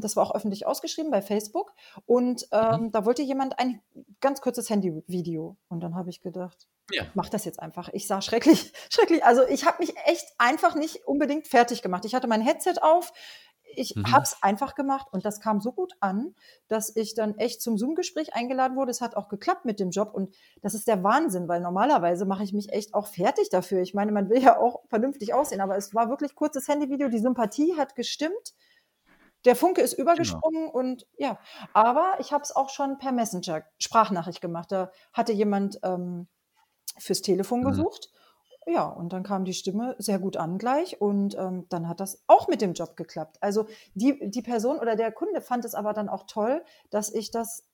das 0.00 0.16
war 0.16 0.24
auch 0.26 0.34
öffentlich 0.34 0.66
ausgeschrieben 0.66 1.10
bei 1.10 1.22
Facebook. 1.22 1.72
Und 2.06 2.46
ähm, 2.52 2.82
mhm. 2.82 2.90
da 2.90 3.04
wollte 3.04 3.22
jemand 3.22 3.58
ein 3.58 3.80
ganz 4.20 4.40
kurzes 4.40 4.70
Handyvideo. 4.70 5.56
Und 5.68 5.80
dann 5.80 5.94
habe 5.94 6.10
ich 6.10 6.20
gedacht, 6.20 6.68
ja. 6.90 7.04
mach 7.14 7.28
das 7.28 7.44
jetzt 7.44 7.60
einfach. 7.60 7.88
Ich 7.92 8.06
sah 8.06 8.20
schrecklich, 8.20 8.72
schrecklich. 8.90 9.24
Also 9.24 9.46
ich 9.46 9.66
habe 9.66 9.78
mich 9.80 9.94
echt 10.06 10.26
einfach 10.38 10.74
nicht 10.74 11.06
unbedingt 11.06 11.46
fertig 11.46 11.82
gemacht. 11.82 12.04
Ich 12.04 12.14
hatte 12.14 12.28
mein 12.28 12.40
Headset 12.40 12.80
auf. 12.80 13.12
Ich 13.74 13.94
mhm. 13.94 14.10
habe 14.10 14.22
es 14.22 14.42
einfach 14.42 14.74
gemacht 14.74 15.08
und 15.12 15.26
das 15.26 15.40
kam 15.40 15.60
so 15.60 15.72
gut 15.72 15.92
an, 16.00 16.34
dass 16.68 16.96
ich 16.96 17.14
dann 17.14 17.36
echt 17.36 17.60
zum 17.60 17.76
Zoom-Gespräch 17.76 18.34
eingeladen 18.34 18.76
wurde. 18.76 18.90
Es 18.90 19.02
hat 19.02 19.14
auch 19.14 19.28
geklappt 19.28 19.66
mit 19.66 19.78
dem 19.78 19.90
Job 19.90 20.14
und 20.14 20.34
das 20.62 20.72
ist 20.74 20.88
der 20.88 21.04
Wahnsinn, 21.04 21.48
weil 21.48 21.60
normalerweise 21.60 22.24
mache 22.24 22.44
ich 22.44 22.54
mich 22.54 22.72
echt 22.72 22.94
auch 22.94 23.06
fertig 23.06 23.50
dafür. 23.50 23.82
Ich 23.82 23.92
meine, 23.92 24.10
man 24.10 24.30
will 24.30 24.42
ja 24.42 24.58
auch 24.58 24.80
vernünftig 24.88 25.34
aussehen, 25.34 25.60
aber 25.60 25.76
es 25.76 25.94
war 25.94 26.08
wirklich 26.08 26.34
kurzes 26.34 26.66
Handyvideo. 26.66 27.08
Die 27.08 27.18
Sympathie 27.18 27.76
hat 27.76 27.94
gestimmt 27.94 28.54
der 29.44 29.56
Funke 29.56 29.80
ist 29.80 29.96
genau. 29.96 30.02
übergesprungen 30.10 30.66
genau. 30.66 30.78
und 30.78 31.06
ja, 31.16 31.38
aber 31.72 32.16
ich 32.20 32.32
habe 32.32 32.42
es 32.42 32.54
auch 32.54 32.70
schon 32.70 32.98
per 32.98 33.12
Messenger 33.12 33.64
Sprachnachricht 33.78 34.40
gemacht. 34.40 34.72
Da 34.72 34.90
hatte 35.12 35.32
jemand 35.32 35.78
ähm, 35.82 36.28
fürs 36.98 37.22
Telefon 37.22 37.60
mhm. 37.60 37.68
gesucht. 37.68 38.10
Ja, 38.66 38.86
und 38.86 39.14
dann 39.14 39.22
kam 39.22 39.46
die 39.46 39.54
Stimme 39.54 39.96
sehr 39.98 40.18
gut 40.18 40.36
an 40.36 40.58
gleich 40.58 41.00
und 41.00 41.34
ähm, 41.36 41.66
dann 41.70 41.88
hat 41.88 42.00
das 42.00 42.22
auch 42.26 42.48
mit 42.48 42.60
dem 42.60 42.74
Job 42.74 42.96
geklappt. 42.96 43.38
Also 43.40 43.66
die, 43.94 44.28
die 44.30 44.42
Person 44.42 44.78
oder 44.78 44.94
der 44.94 45.10
Kunde 45.10 45.40
fand 45.40 45.64
es 45.64 45.74
aber 45.74 45.94
dann 45.94 46.10
auch 46.10 46.24
toll, 46.26 46.62
dass 46.90 47.10
ich 47.10 47.30
das 47.30 47.66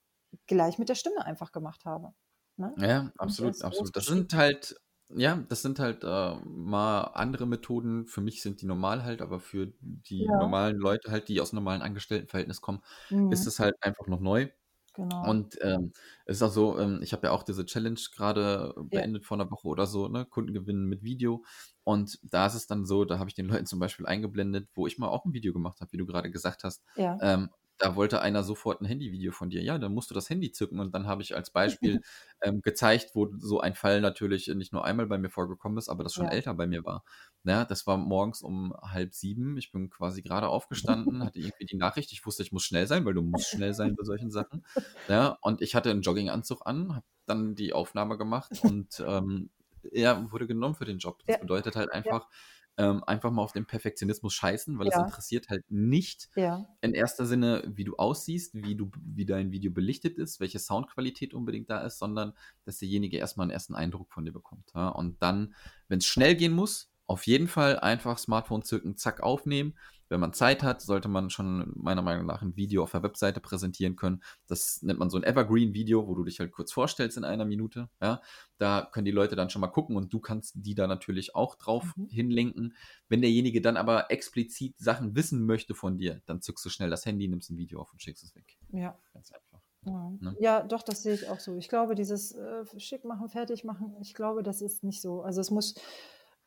gleich 0.47 0.78
mit 0.78 0.88
der 0.88 0.94
Stimme 0.94 1.25
einfach 1.25 1.50
gemacht 1.50 1.85
habe. 1.85 2.14
Ne? 2.56 2.73
Ja, 2.78 3.11
absolut, 3.18 3.61
absolut. 3.62 3.97
Das 3.97 4.04
sind 4.04 4.35
halt 4.35 4.80
ja, 5.16 5.37
das 5.49 5.62
sind 5.62 5.78
halt 5.78 6.04
äh, 6.04 6.35
mal 6.44 7.02
andere 7.14 7.47
Methoden. 7.47 8.06
Für 8.06 8.21
mich 8.21 8.42
sind 8.42 8.61
die 8.62 8.66
normal 8.66 9.04
halt, 9.04 9.23
aber 9.23 9.40
für 9.40 9.73
die 9.80 10.28
Ja. 10.28 10.35
normalen 10.35 10.76
Leute 10.78 11.11
halt, 11.11 11.28
die 11.28 11.40
aus 11.40 11.52
einem 11.52 11.62
normalen 11.64 11.83
Angestelltenverhältnis 11.83 12.61
kommen, 12.61 12.83
ist 13.28 13.47
mhm. 13.47 13.47
es 13.47 13.59
halt 13.61 13.76
einfach 13.83 14.06
noch 14.06 14.21
neu. 14.21 14.49
Genau. 14.94 15.21
Und 15.21 15.59
ähm, 15.62 15.92
es 16.26 16.37
ist 16.37 16.42
auch 16.42 16.52
so, 16.52 16.78
ähm, 16.78 17.00
ich 17.02 17.12
habe 17.14 17.26
ja 17.28 17.33
auch 17.33 17.42
diese 17.44 17.64
Challenge 17.66 18.00
gerade 18.14 18.75
Ja. 18.90 19.02
beendet 19.02 19.25
vor 19.25 19.38
einer 19.40 19.50
Woche 19.50 19.68
oder 19.68 19.87
so, 19.87 20.09
ne? 20.09 20.27
Kunden 20.27 20.53
gewinnen 20.55 20.87
mit 20.87 21.03
Video. 21.03 21.44
Und 21.85 22.18
da 22.22 22.46
ist 22.46 22.55
es 22.55 22.66
dann 22.66 22.85
so, 22.85 23.05
da 23.07 23.18
habe 23.18 23.31
ich 23.31 23.35
den 23.35 23.46
Leuten 23.46 23.66
zum 23.66 23.79
Beispiel 23.81 24.07
eingeblendet, 24.07 24.68
wo 24.74 24.87
ich 24.87 24.98
mal 24.98 25.09
auch 25.09 25.24
ein 25.24 25.33
Video 25.35 25.53
gemacht 25.55 25.81
habe, 25.81 25.92
wie 25.92 25.96
du 25.98 26.07
gerade 26.07 26.31
gesagt 26.31 26.64
hast. 26.64 26.85
Ja. 26.94 27.20
Ähm, 27.20 27.50
da 27.78 27.96
wollte 27.96 28.20
einer 28.20 28.42
sofort 28.44 28.80
ein 28.80 28.87
Handyvideo 28.87 29.32
von 29.32 29.50
dir. 29.50 29.62
Ja, 29.62 29.78
dann 29.78 29.92
musst 29.92 30.10
du 30.10 30.14
das 30.14 30.30
Handy 30.30 30.52
zücken. 30.52 30.78
Und 30.78 30.94
dann 30.94 31.06
habe 31.06 31.22
ich 31.22 31.34
als 31.34 31.50
Beispiel 31.50 32.00
ähm, 32.42 32.62
gezeigt, 32.62 33.10
wo 33.14 33.28
so 33.38 33.60
ein 33.60 33.74
Fall 33.74 34.00
natürlich 34.00 34.48
nicht 34.48 34.72
nur 34.72 34.84
einmal 34.84 35.06
bei 35.06 35.18
mir 35.18 35.30
vorgekommen 35.30 35.78
ist, 35.78 35.88
aber 35.88 36.04
das 36.04 36.14
schon 36.14 36.26
ja. 36.26 36.32
älter 36.32 36.54
bei 36.54 36.66
mir 36.66 36.84
war. 36.84 37.04
Ja, 37.42 37.64
das 37.64 37.87
war 37.87 37.96
morgens 37.96 38.42
um 38.42 38.74
halb 38.80 39.14
sieben. 39.14 39.56
Ich 39.56 39.72
bin 39.72 39.90
quasi 39.90 40.22
gerade 40.22 40.48
aufgestanden, 40.48 41.24
hatte 41.24 41.38
irgendwie 41.40 41.66
die 41.66 41.76
Nachricht. 41.76 42.12
Ich 42.12 42.24
wusste, 42.24 42.42
ich 42.42 42.52
muss 42.52 42.64
schnell 42.64 42.87
sein, 42.87 43.04
weil 43.04 43.14
du 43.14 43.22
musst 43.22 43.48
schnell 43.48 43.74
sein 43.74 43.96
bei 43.96 44.04
solchen 44.04 44.30
Sachen. 44.30 44.64
Ja, 45.08 45.38
und 45.40 45.60
ich 45.60 45.74
hatte 45.74 45.90
einen 45.90 46.02
Jogginganzug 46.02 46.66
an, 46.66 46.94
habe 46.94 47.06
dann 47.26 47.54
die 47.54 47.72
Aufnahme 47.72 48.18
gemacht 48.18 48.52
und 48.62 49.02
ähm, 49.06 49.50
er 49.92 50.30
wurde 50.30 50.46
genommen 50.46 50.74
für 50.74 50.84
den 50.84 50.98
Job. 50.98 51.22
Das 51.26 51.37
ja. 51.37 51.40
bedeutet 51.40 51.76
halt 51.76 51.92
einfach, 51.92 52.22
ja 52.22 52.37
ähm, 52.76 53.04
einfach 53.04 53.30
mal 53.30 53.42
auf 53.42 53.52
den 53.52 53.66
Perfektionismus 53.66 54.34
scheißen, 54.34 54.78
weil 54.78 54.88
es 54.88 54.96
interessiert 54.96 55.48
halt 55.48 55.64
nicht 55.70 56.28
Ja. 56.34 56.68
in 56.80 56.92
erster 56.92 57.24
Sinne, 57.26 57.62
wie 57.66 57.84
du 57.84 57.96
aussiehst, 57.96 58.54
wie 58.54 58.74
du, 58.74 58.90
wie 59.00 59.26
dein 59.26 59.52
Video 59.52 59.70
belichtet 59.70 60.18
ist, 60.18 60.40
welche 60.40 60.58
Soundqualität 60.58 61.34
unbedingt 61.34 61.70
da 61.70 61.80
ist, 61.82 61.98
sondern 61.98 62.32
dass 62.64 62.78
derjenige 62.78 63.16
erstmal 63.16 63.44
einen 63.44 63.52
ersten 63.52 63.74
Eindruck 63.74 64.12
von 64.12 64.24
dir 64.24 64.32
bekommt. 64.32 64.72
Ja? 64.74 64.88
Und 64.88 65.22
dann, 65.22 65.54
wenn 65.88 65.98
es 65.98 66.06
schnell 66.06 66.34
gehen 66.34 66.52
muss, 66.52 66.90
auf 67.06 67.26
jeden 67.26 67.48
Fall 67.48 67.78
einfach 67.78 68.18
Smartphone 68.18 68.62
zücken, 68.62 68.96
zack, 68.96 69.22
aufnehmen 69.22 69.74
wenn 70.08 70.20
man 70.20 70.32
Zeit 70.32 70.62
hat, 70.62 70.82
sollte 70.82 71.08
man 71.08 71.30
schon 71.30 71.72
meiner 71.74 72.02
Meinung 72.02 72.26
nach 72.26 72.42
ein 72.42 72.56
Video 72.56 72.82
auf 72.82 72.92
der 72.92 73.02
Webseite 73.02 73.40
präsentieren 73.40 73.96
können. 73.96 74.22
Das 74.46 74.82
nennt 74.82 74.98
man 74.98 75.10
so 75.10 75.16
ein 75.16 75.24
Evergreen-Video, 75.24 76.06
wo 76.06 76.14
du 76.14 76.24
dich 76.24 76.40
halt 76.40 76.52
kurz 76.52 76.72
vorstellst 76.72 77.16
in 77.16 77.24
einer 77.24 77.44
Minute. 77.44 77.88
Ja, 78.00 78.20
da 78.58 78.88
können 78.92 79.04
die 79.04 79.10
Leute 79.10 79.36
dann 79.36 79.50
schon 79.50 79.60
mal 79.60 79.68
gucken 79.68 79.96
und 79.96 80.12
du 80.12 80.20
kannst 80.20 80.54
die 80.56 80.74
da 80.74 80.86
natürlich 80.86 81.34
auch 81.34 81.54
drauf 81.56 81.96
mhm. 81.96 82.08
hinlinken. 82.08 82.74
Wenn 83.08 83.22
derjenige 83.22 83.60
dann 83.60 83.76
aber 83.76 84.10
explizit 84.10 84.78
Sachen 84.78 85.14
wissen 85.16 85.46
möchte 85.46 85.74
von 85.74 85.98
dir, 85.98 86.20
dann 86.26 86.40
zückst 86.40 86.64
du 86.64 86.70
schnell 86.70 86.90
das 86.90 87.06
Handy, 87.06 87.28
nimmst 87.28 87.50
ein 87.50 87.56
Video 87.56 87.80
auf 87.80 87.92
und 87.92 88.00
schickst 88.00 88.24
es 88.24 88.34
weg. 88.34 88.56
Ja. 88.72 88.98
Ganz 89.12 89.32
einfach. 89.32 89.60
Ja. 89.86 90.12
Ne? 90.20 90.36
ja, 90.40 90.62
doch, 90.62 90.82
das 90.82 91.02
sehe 91.02 91.14
ich 91.14 91.28
auch 91.28 91.40
so. 91.40 91.56
Ich 91.56 91.68
glaube, 91.68 91.94
dieses 91.94 92.32
äh, 92.32 92.64
Schick 92.78 93.04
machen, 93.04 93.28
fertig 93.28 93.64
machen, 93.64 93.94
ich 94.00 94.14
glaube, 94.14 94.42
das 94.42 94.62
ist 94.62 94.82
nicht 94.82 95.00
so. 95.00 95.22
Also 95.22 95.40
es 95.40 95.50
muss 95.50 95.74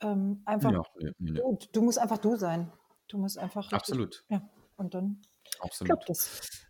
ähm, 0.01 0.41
einfach, 0.45 0.71
ja, 0.71 0.83
nee, 0.99 1.11
nee. 1.19 1.39
Du, 1.39 1.57
du 1.71 1.81
musst 1.81 1.99
einfach 1.99 2.17
du 2.17 2.35
sein. 2.35 2.71
Du 3.07 3.17
musst 3.17 3.37
einfach. 3.37 3.63
Richtig, 3.63 3.79
Absolut. 3.79 4.23
Ja, 4.29 4.47
und 4.77 4.93
dann 4.93 5.21
Absolut. 5.59 5.89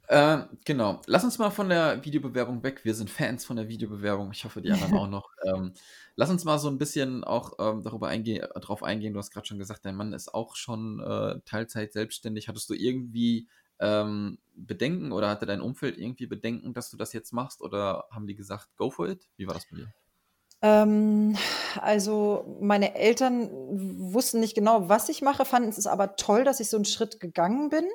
Äh, 0.07 0.43
genau. 0.63 1.01
Lass 1.05 1.23
uns 1.23 1.37
mal 1.37 1.49
von 1.49 1.69
der 1.69 2.03
Videobewerbung 2.05 2.63
weg. 2.63 2.85
Wir 2.85 2.93
sind 2.93 3.09
Fans 3.09 3.45
von 3.45 3.57
der 3.57 3.67
Videobewerbung. 3.67 4.31
Ich 4.31 4.45
hoffe, 4.45 4.61
die 4.61 4.71
anderen 4.71 4.93
auch 4.97 5.07
noch. 5.07 5.29
Ähm, 5.43 5.73
lass 6.15 6.29
uns 6.29 6.45
mal 6.45 6.59
so 6.59 6.69
ein 6.69 6.77
bisschen 6.77 7.23
auch 7.23 7.53
ähm, 7.59 7.83
darüber 7.83 8.07
eingehen, 8.07 8.43
äh, 8.43 8.59
drauf 8.59 8.83
eingehen. 8.83 9.13
Du 9.13 9.19
hast 9.19 9.31
gerade 9.31 9.45
schon 9.45 9.59
gesagt, 9.59 9.85
dein 9.85 9.95
Mann 9.95 10.13
ist 10.13 10.33
auch 10.33 10.55
schon 10.55 11.01
äh, 11.01 11.39
Teilzeit 11.45 11.91
selbstständig. 11.91 12.47
Hattest 12.47 12.69
du 12.69 12.73
irgendwie 12.73 13.47
ähm, 13.79 14.37
Bedenken 14.55 15.11
oder 15.11 15.29
hatte 15.29 15.45
dein 15.45 15.61
Umfeld 15.61 15.97
irgendwie 15.97 16.27
Bedenken, 16.27 16.73
dass 16.73 16.89
du 16.89 16.97
das 16.97 17.11
jetzt 17.11 17.33
machst? 17.33 17.61
Oder 17.61 18.05
haben 18.09 18.27
die 18.27 18.35
gesagt, 18.35 18.69
go 18.77 18.89
for 18.89 19.09
it? 19.09 19.27
Wie 19.35 19.47
war 19.47 19.55
das 19.55 19.65
bei 19.69 19.77
dir? 19.77 19.93
Ähm, 20.61 21.35
also, 21.81 22.57
meine 22.59 22.95
Eltern 22.95 23.49
wussten 24.13 24.39
nicht 24.39 24.55
genau, 24.55 24.89
was 24.89 25.07
ich 25.09 25.21
mache, 25.21 25.45
fanden 25.45 25.69
es 25.69 25.85
aber 25.87 26.15
toll, 26.15 26.43
dass 26.43 26.59
ich 26.59 26.69
so 26.69 26.77
einen 26.77 26.85
Schritt 26.85 27.19
gegangen 27.19 27.69
bin. 27.69 27.85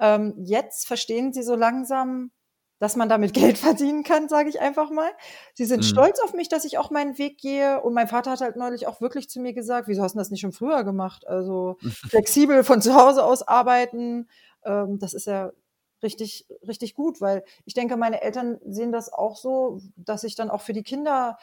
Ähm, 0.00 0.34
jetzt 0.38 0.86
verstehen 0.86 1.32
sie 1.32 1.42
so 1.42 1.54
langsam, 1.54 2.30
dass 2.78 2.96
man 2.96 3.08
damit 3.10 3.34
Geld 3.34 3.58
verdienen 3.58 4.04
kann, 4.04 4.28
sage 4.28 4.48
ich 4.48 4.60
einfach 4.60 4.90
mal. 4.90 5.10
Sie 5.54 5.66
sind 5.66 5.84
Mhm. 5.84 5.84
stolz 5.84 6.18
auf 6.20 6.32
mich, 6.32 6.48
dass 6.48 6.64
ich 6.64 6.78
auch 6.78 6.90
meinen 6.90 7.18
Weg 7.18 7.38
gehe 7.38 7.80
und 7.82 7.92
mein 7.94 8.08
Vater 8.08 8.30
hat 8.32 8.40
halt 8.40 8.56
neulich 8.56 8.86
auch 8.86 9.00
wirklich 9.02 9.28
zu 9.28 9.40
mir 9.40 9.52
gesagt: 9.52 9.88
„Wieso 9.88 10.02
hast 10.02 10.14
du 10.14 10.18
das 10.18 10.30
nicht 10.30 10.40
schon 10.40 10.52
früher 10.52 10.84
gemacht?“ 10.84 11.26
Also, 11.26 11.76
flexibel 12.06 12.64
von 12.64 12.80
zu 12.82 12.94
Hause 12.94 13.24
aus 13.24 13.46
arbeiten, 13.46 14.28
ähm, 14.64 14.98
das 14.98 15.12
ist 15.14 15.26
ja 15.26 15.52
richtig 16.02 16.46
richtig 16.66 16.94
gut, 16.94 17.20
weil 17.20 17.42
ich 17.64 17.74
denke, 17.74 17.96
meine 17.96 18.22
Eltern 18.22 18.58
sehen 18.64 18.92
das 18.92 19.12
auch 19.12 19.36
so, 19.36 19.80
dass 19.96 20.22
ich 20.24 20.36
dann 20.36 20.48
auch 20.50 20.60
für 20.62 20.72
die 20.72 20.84
Kinder 20.84 21.36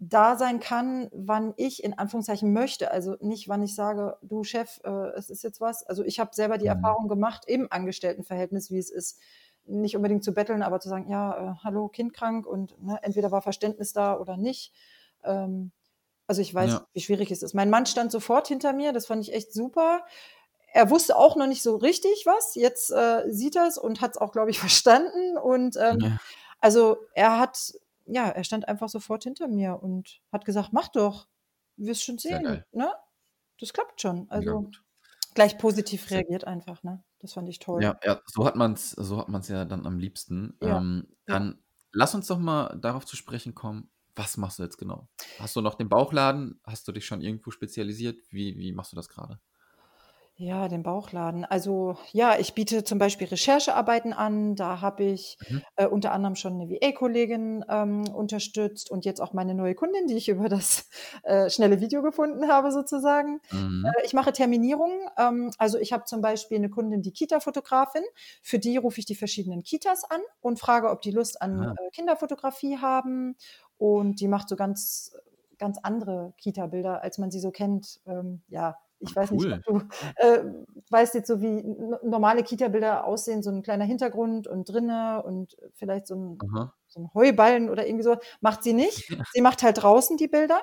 da 0.00 0.36
sein 0.36 0.60
kann, 0.60 1.08
wann 1.12 1.54
ich 1.56 1.82
in 1.82 1.98
Anführungszeichen 1.98 2.52
möchte. 2.52 2.92
Also 2.92 3.16
nicht, 3.20 3.48
wann 3.48 3.62
ich 3.62 3.74
sage, 3.74 4.16
du 4.22 4.44
Chef, 4.44 4.80
äh, 4.84 5.08
es 5.16 5.28
ist 5.28 5.42
jetzt 5.42 5.60
was. 5.60 5.82
Also 5.84 6.04
ich 6.04 6.20
habe 6.20 6.34
selber 6.34 6.56
die 6.56 6.66
mhm. 6.66 6.76
Erfahrung 6.76 7.08
gemacht 7.08 7.44
im 7.46 7.66
Angestelltenverhältnis, 7.70 8.70
wie 8.70 8.78
es 8.78 8.90
ist, 8.90 9.18
nicht 9.64 9.96
unbedingt 9.96 10.24
zu 10.24 10.32
betteln, 10.32 10.62
aber 10.62 10.80
zu 10.80 10.88
sagen, 10.88 11.10
ja, 11.10 11.52
äh, 11.52 11.54
hallo, 11.64 11.88
Kind 11.88 12.14
krank 12.14 12.46
und 12.46 12.80
ne, 12.82 12.98
entweder 13.02 13.32
war 13.32 13.42
Verständnis 13.42 13.92
da 13.92 14.18
oder 14.18 14.36
nicht. 14.36 14.72
Ähm, 15.24 15.72
also 16.28 16.42
ich 16.42 16.54
weiß, 16.54 16.70
ja. 16.70 16.86
wie 16.92 17.00
schwierig 17.00 17.30
es 17.30 17.42
ist. 17.42 17.54
Mein 17.54 17.70
Mann 17.70 17.86
stand 17.86 18.12
sofort 18.12 18.48
hinter 18.48 18.72
mir, 18.72 18.92
das 18.92 19.06
fand 19.06 19.22
ich 19.22 19.34
echt 19.34 19.52
super. 19.52 20.04
Er 20.72 20.90
wusste 20.90 21.16
auch 21.16 21.36
noch 21.36 21.46
nicht 21.46 21.62
so 21.62 21.76
richtig 21.76 22.24
was. 22.24 22.54
Jetzt 22.54 22.90
äh, 22.92 23.24
sieht 23.28 23.56
er 23.56 23.66
es 23.66 23.78
und 23.78 24.00
hat 24.00 24.12
es 24.12 24.18
auch, 24.18 24.32
glaube 24.32 24.50
ich, 24.50 24.58
verstanden. 24.60 25.36
Und 25.36 25.76
ähm, 25.76 25.98
ja. 26.00 26.18
also 26.60 26.98
er 27.14 27.40
hat 27.40 27.72
ja, 28.08 28.28
er 28.28 28.44
stand 28.44 28.68
einfach 28.68 28.88
sofort 28.88 29.24
hinter 29.24 29.48
mir 29.48 29.82
und 29.82 30.20
hat 30.32 30.44
gesagt, 30.44 30.72
mach 30.72 30.88
doch, 30.88 31.28
du 31.76 31.86
wirst 31.86 32.04
schon 32.04 32.18
sehen, 32.18 32.64
ne? 32.72 32.92
Das 33.60 33.72
klappt 33.72 34.00
schon. 34.00 34.30
Also 34.30 34.70
gleich 35.34 35.58
positiv 35.58 36.10
reagiert 36.10 36.44
einfach, 36.46 36.82
ne? 36.84 37.04
Das 37.20 37.34
fand 37.34 37.48
ich 37.48 37.58
toll. 37.60 37.82
Ja, 37.82 37.98
ja, 38.04 38.20
so 38.26 38.44
hat 38.46 38.56
man's 38.56 38.90
so 38.92 39.18
hat 39.18 39.28
man's 39.28 39.48
ja 39.48 39.64
dann 39.64 39.86
am 39.86 39.98
liebsten. 39.98 40.56
Ja, 40.60 40.78
Ähm, 40.78 41.06
ja. 41.26 41.34
dann 41.34 41.62
lass 41.92 42.14
uns 42.14 42.26
doch 42.26 42.38
mal 42.38 42.78
darauf 42.80 43.04
zu 43.06 43.16
sprechen 43.16 43.54
kommen, 43.54 43.90
was 44.16 44.36
machst 44.36 44.58
du 44.58 44.62
jetzt 44.64 44.78
genau? 44.78 45.08
Hast 45.38 45.54
du 45.56 45.60
noch 45.60 45.74
den 45.76 45.88
Bauchladen? 45.88 46.60
Hast 46.64 46.88
du 46.88 46.92
dich 46.92 47.06
schon 47.06 47.20
irgendwo 47.20 47.50
spezialisiert? 47.50 48.18
Wie 48.30 48.58
wie 48.58 48.72
machst 48.72 48.92
du 48.92 48.96
das 48.96 49.08
gerade? 49.08 49.40
Ja, 50.40 50.68
den 50.68 50.84
Bauchladen. 50.84 51.44
Also, 51.44 51.96
ja, 52.12 52.38
ich 52.38 52.54
biete 52.54 52.84
zum 52.84 53.00
Beispiel 53.00 53.26
Recherchearbeiten 53.26 54.12
an. 54.12 54.54
Da 54.54 54.80
habe 54.80 55.02
ich, 55.02 55.36
Mhm. 55.50 55.58
äh, 55.74 55.84
unter 55.88 56.12
anderem 56.12 56.36
schon 56.36 56.56
'ne 56.58 56.68
VA-Kollegin, 56.70 57.64
ähm, 57.68 58.04
unterstützt 58.14 58.88
und 58.88 59.04
jetzt 59.04 59.20
auch 59.20 59.32
meine 59.32 59.52
neue 59.56 59.74
Kundin, 59.74 60.06
die 60.06 60.14
ich 60.16 60.28
über 60.28 60.48
das, 60.48 60.88
äh, 61.24 61.50
schnelle 61.50 61.80
Video 61.80 62.02
gefunden 62.02 62.46
habe 62.46 62.70
sozusagen. 62.70 63.40
Mhm. 63.52 63.98
Äh, 64.00 64.04
ich 64.06 64.12
mache 64.14 64.32
Terminierungen. 64.32 65.00
Ähm, 65.18 65.50
also, 65.58 65.76
ich 65.76 65.92
habe 65.92 66.04
zum 66.04 66.20
Beispiel 66.20 66.60
'ne 66.60 66.70
Kundin, 66.70 67.02
die 67.02 67.10
Kita-Fotografin. 67.12 68.04
Für 68.40 68.60
die 68.60 68.76
rufe 68.76 69.00
ich 69.00 69.06
die 69.06 69.16
verschiedenen 69.16 69.64
Kitas 69.64 70.04
an 70.08 70.20
und 70.40 70.60
frage, 70.60 70.90
ob 70.90 71.00
die 71.02 71.10
Lust 71.10 71.42
an, 71.42 71.64
Ah. 71.64 71.78
äh, 71.78 71.90
Kinderfotografie 71.90 72.78
haben. 72.78 73.34
Und 73.76 74.20
die 74.20 74.28
macht 74.28 74.48
so 74.48 74.54
ganz 74.54 75.16
ganz 75.58 75.78
andere 75.82 76.32
Kita-Bilder, 76.38 77.02
als 77.02 77.18
man 77.18 77.32
sie 77.32 77.40
so 77.40 77.50
kennt. 77.50 78.00
Ähm, 78.06 78.42
ja, 78.46 78.76
ich 79.00 79.14
weiß 79.16 79.30
nicht, 79.32 79.48
cool. 79.48 79.60
ob 79.64 79.64
du, 79.64 79.80
äh, 80.16 80.44
weißt 80.90 81.14
jetzt 81.14 81.28
so, 81.28 81.40
wie 81.40 81.62
normale 82.02 82.42
Kita-Bilder 82.44 83.04
aussehen, 83.06 83.42
so 83.42 83.50
'n 83.50 83.62
kleiner 83.62 83.84
Hintergrund 83.84 84.46
und 84.48 84.68
drinnen 84.72 85.20
und 85.22 85.56
vielleicht 85.74 86.06
so 86.08 86.14
'n 86.16 86.40
Aha. 86.40 86.72
so 86.88 87.00
'n 87.00 87.10
Heuballen 87.14 87.70
oder 87.70 87.86
irgendwie 87.86 88.04
so. 88.04 88.16
Macht 88.40 88.62
sie 88.64 88.72
nicht. 88.74 89.06
Sie 89.30 89.40
macht 89.42 89.62
halt 89.62 89.82
draußen 89.82 90.16
die 90.16 90.28
Bilder, 90.28 90.62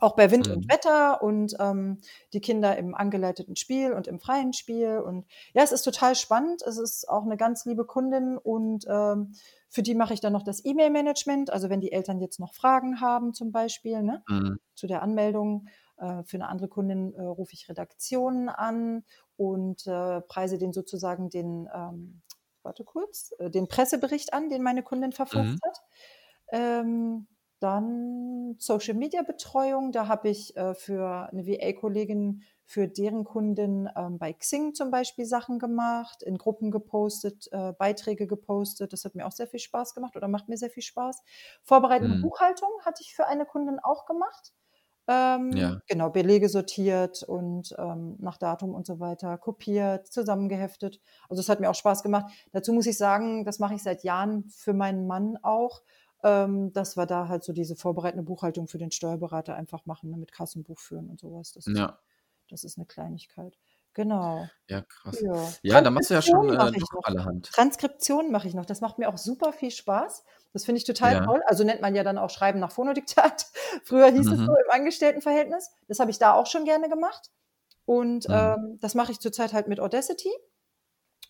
auch 0.00 0.16
bei 0.16 0.30
Wind 0.32 0.48
und 0.48 0.64
Mhm. 0.64 0.70
Wetter 0.70 1.22
und, 1.22 1.56
ähm, 1.60 2.00
die 2.34 2.40
Kinder 2.42 2.76
im 2.78 2.94
angeleiteten 2.94 3.56
Spiel 3.56 3.92
und 3.94 4.08
im 4.08 4.20
freien 4.20 4.52
Spiel. 4.54 4.98
Und 5.00 5.26
ja, 5.54 5.62
es 5.64 5.72
ist 5.72 5.82
total 5.84 6.14
spannend. 6.16 6.62
Es 6.66 6.78
ist 6.78 7.08
auch 7.08 7.24
'ne 7.26 7.36
ganz 7.38 7.64
liebe 7.66 7.86
Kundin 7.86 8.38
und, 8.38 8.86
ähm, 8.88 9.34
für 9.70 9.82
die 9.82 9.94
mache 9.96 10.14
ich 10.14 10.20
dann 10.20 10.32
noch 10.34 10.44
das 10.44 10.64
E-Mail-Management. 10.64 11.50
Also, 11.52 11.70
wenn 11.70 11.80
die 11.82 11.92
Eltern 11.92 12.20
jetzt 12.20 12.40
noch 12.40 12.54
Fragen 12.54 13.00
haben 13.02 13.34
zum 13.34 13.52
Beispiel, 13.52 14.02
ne, 14.02 14.24
Mhm. 14.28 14.56
zu 14.76 14.86
der 14.88 15.02
Anmeldung. 15.02 15.68
Äh, 15.98 16.24
für 16.24 16.38
'ne 16.38 16.48
andere 16.48 16.68
Kundin, 16.68 17.14
äh, 17.14 17.22
rufe 17.22 17.52
ich 17.54 17.68
Redaktionen 17.68 18.48
an 18.48 19.04
und, 19.36 19.86
äh, 19.86 20.20
preise 20.22 20.58
denen 20.58 20.72
sozusagen 20.72 21.30
den, 21.30 21.68
ähm 21.74 22.22
warte 22.62 22.82
kurz, 22.84 23.32
den 23.40 23.68
Pressebericht 23.68 24.34
an, 24.34 24.48
den 24.50 24.60
meine 24.62 24.82
Kundin 24.82 25.12
verfasst 25.12 25.54
Mhm. 25.54 25.60
hat. 25.64 25.78
Ähm, 26.52 27.28
dann 27.60 28.56
Social-Media-Betreuung. 28.58 29.92
Da 29.92 30.08
habe 30.08 30.28
ich, 30.30 30.56
äh, 30.56 30.74
für 30.74 31.28
'ne 31.32 31.46
VA-Kollegin 31.46 32.42
für 32.64 32.88
deren 32.88 33.24
Kunden, 33.24 33.88
ähm, 33.96 34.18
bei 34.18 34.32
Xing 34.32 34.74
zum 34.74 34.90
Beispiel 34.90 35.26
Sachen 35.26 35.58
gemacht, 35.60 36.22
in 36.24 36.38
Gruppen 36.38 36.70
gepostet, 36.72 37.48
äh, 37.52 37.72
Beiträge 37.74 38.26
gepostet. 38.26 38.92
Das 38.92 39.04
hat 39.04 39.14
mir 39.14 39.26
auch 39.26 39.32
sehr 39.32 39.46
viel 39.48 39.60
Spaß 39.60 39.94
gemacht 39.94 40.16
oder 40.16 40.28
macht 40.28 40.48
mir 40.48 40.56
sehr 40.58 40.70
viel 40.70 40.82
Spaß. 40.82 41.22
Vorbereitende 41.64 42.16
Mhm. 42.16 42.30
Buchhaltung 42.30 42.70
hatte 42.84 43.02
ich 43.02 43.14
für 43.14 43.26
eine 43.28 43.46
Kundin 43.46 43.78
auch 43.80 44.06
gemacht. 44.06 44.52
Ähm, 45.08 45.54
Ja. 45.54 45.80
genau, 45.86 46.10
Belege 46.10 46.48
sortiert 46.48 47.22
und, 47.22 47.74
ähm, 47.78 48.16
nach 48.18 48.38
Datum 48.38 48.74
und 48.74 48.86
so 48.86 48.98
weiter 49.00 49.38
kopiert, 49.38 50.06
zusammengeheftet. 50.08 51.00
Also, 51.28 51.40
es 51.40 51.48
hat 51.48 51.60
mir 51.60 51.70
auch 51.70 51.74
Spaß 51.76 52.02
gemacht. 52.02 52.32
Dazu 52.52 52.72
muss 52.72 52.86
ich 52.86 52.98
sagen, 52.98 53.44
das 53.44 53.58
mache 53.60 53.74
ich 53.74 53.82
seit 53.84 54.02
Jahren 54.04 54.48
für 54.50 54.72
meinen 54.74 55.06
Mann 55.06 55.36
auch, 55.42 55.82
ähm, 56.24 56.72
dass 56.72 56.96
wir 56.96 57.06
da 57.06 57.28
halt 57.28 57.44
so 57.44 57.52
diese 57.52 57.76
vorbereitende 57.76 58.24
Buchhaltung 58.24 58.66
für 58.68 58.78
den 58.78 58.90
Steuerberater 58.90 59.54
einfach 59.54 59.86
machen, 59.86 60.10
ne, 60.10 60.16
mit 60.18 60.32
Kassenbuch 60.32 60.80
führen 60.80 61.08
und 61.08 61.20
so 61.20 61.32
was. 61.34 61.52
Das 61.52 61.68
ist 61.68 61.86
Ja. 61.86 61.98
das 62.50 62.64
ist 62.64 62.78
'ne 62.78 62.86
Kleinigkeit. 62.86 63.58
Genau. 63.96 64.46
Ja, 64.68 64.82
krass. 64.82 65.18
Ja. 65.22 65.48
Ja, 65.62 65.80
da 65.80 65.90
machst 65.90 66.10
du 66.10 66.14
ja 66.14 66.20
schon, 66.20 66.50
äh, 66.50 66.70
noch. 66.70 67.02
allerhand. 67.04 67.46
Transkription 67.50 68.30
mache 68.30 68.46
ich 68.46 68.52
noch. 68.52 68.66
Das 68.66 68.82
macht 68.82 68.98
mir 68.98 69.08
auch 69.08 69.16
super 69.16 69.54
viel 69.54 69.70
Spaß. 69.70 70.22
Das 70.52 70.66
finde 70.66 70.78
ich 70.80 70.84
total 70.84 71.14
Ja. 71.14 71.24
toll. 71.24 71.40
Also, 71.46 71.64
nennt 71.64 71.80
man 71.80 71.94
ja 71.94 72.04
dann 72.04 72.18
auch 72.18 72.28
Schreiben 72.28 72.58
nach 72.60 72.70
Phonodiktat. 72.72 73.46
Früher 73.84 74.08
hieß 74.08 74.26
es 74.26 74.36
so 74.38 74.42
Mhm. 74.42 74.56
im 74.66 74.70
Angestelltenverhältnis. 74.70 75.70
Das 75.88 75.98
habe 75.98 76.10
ich 76.10 76.18
da 76.18 76.34
auch 76.34 76.46
schon 76.46 76.66
gerne 76.66 76.90
gemacht. 76.90 77.30
Und, 77.86 78.28
Mhm. 78.28 78.34
ähm, 78.34 78.78
das 78.82 78.94
mache 78.94 79.12
ich 79.12 79.20
zurzeit 79.20 79.54
halt 79.54 79.66
mit 79.66 79.80
Audacity. 79.80 80.30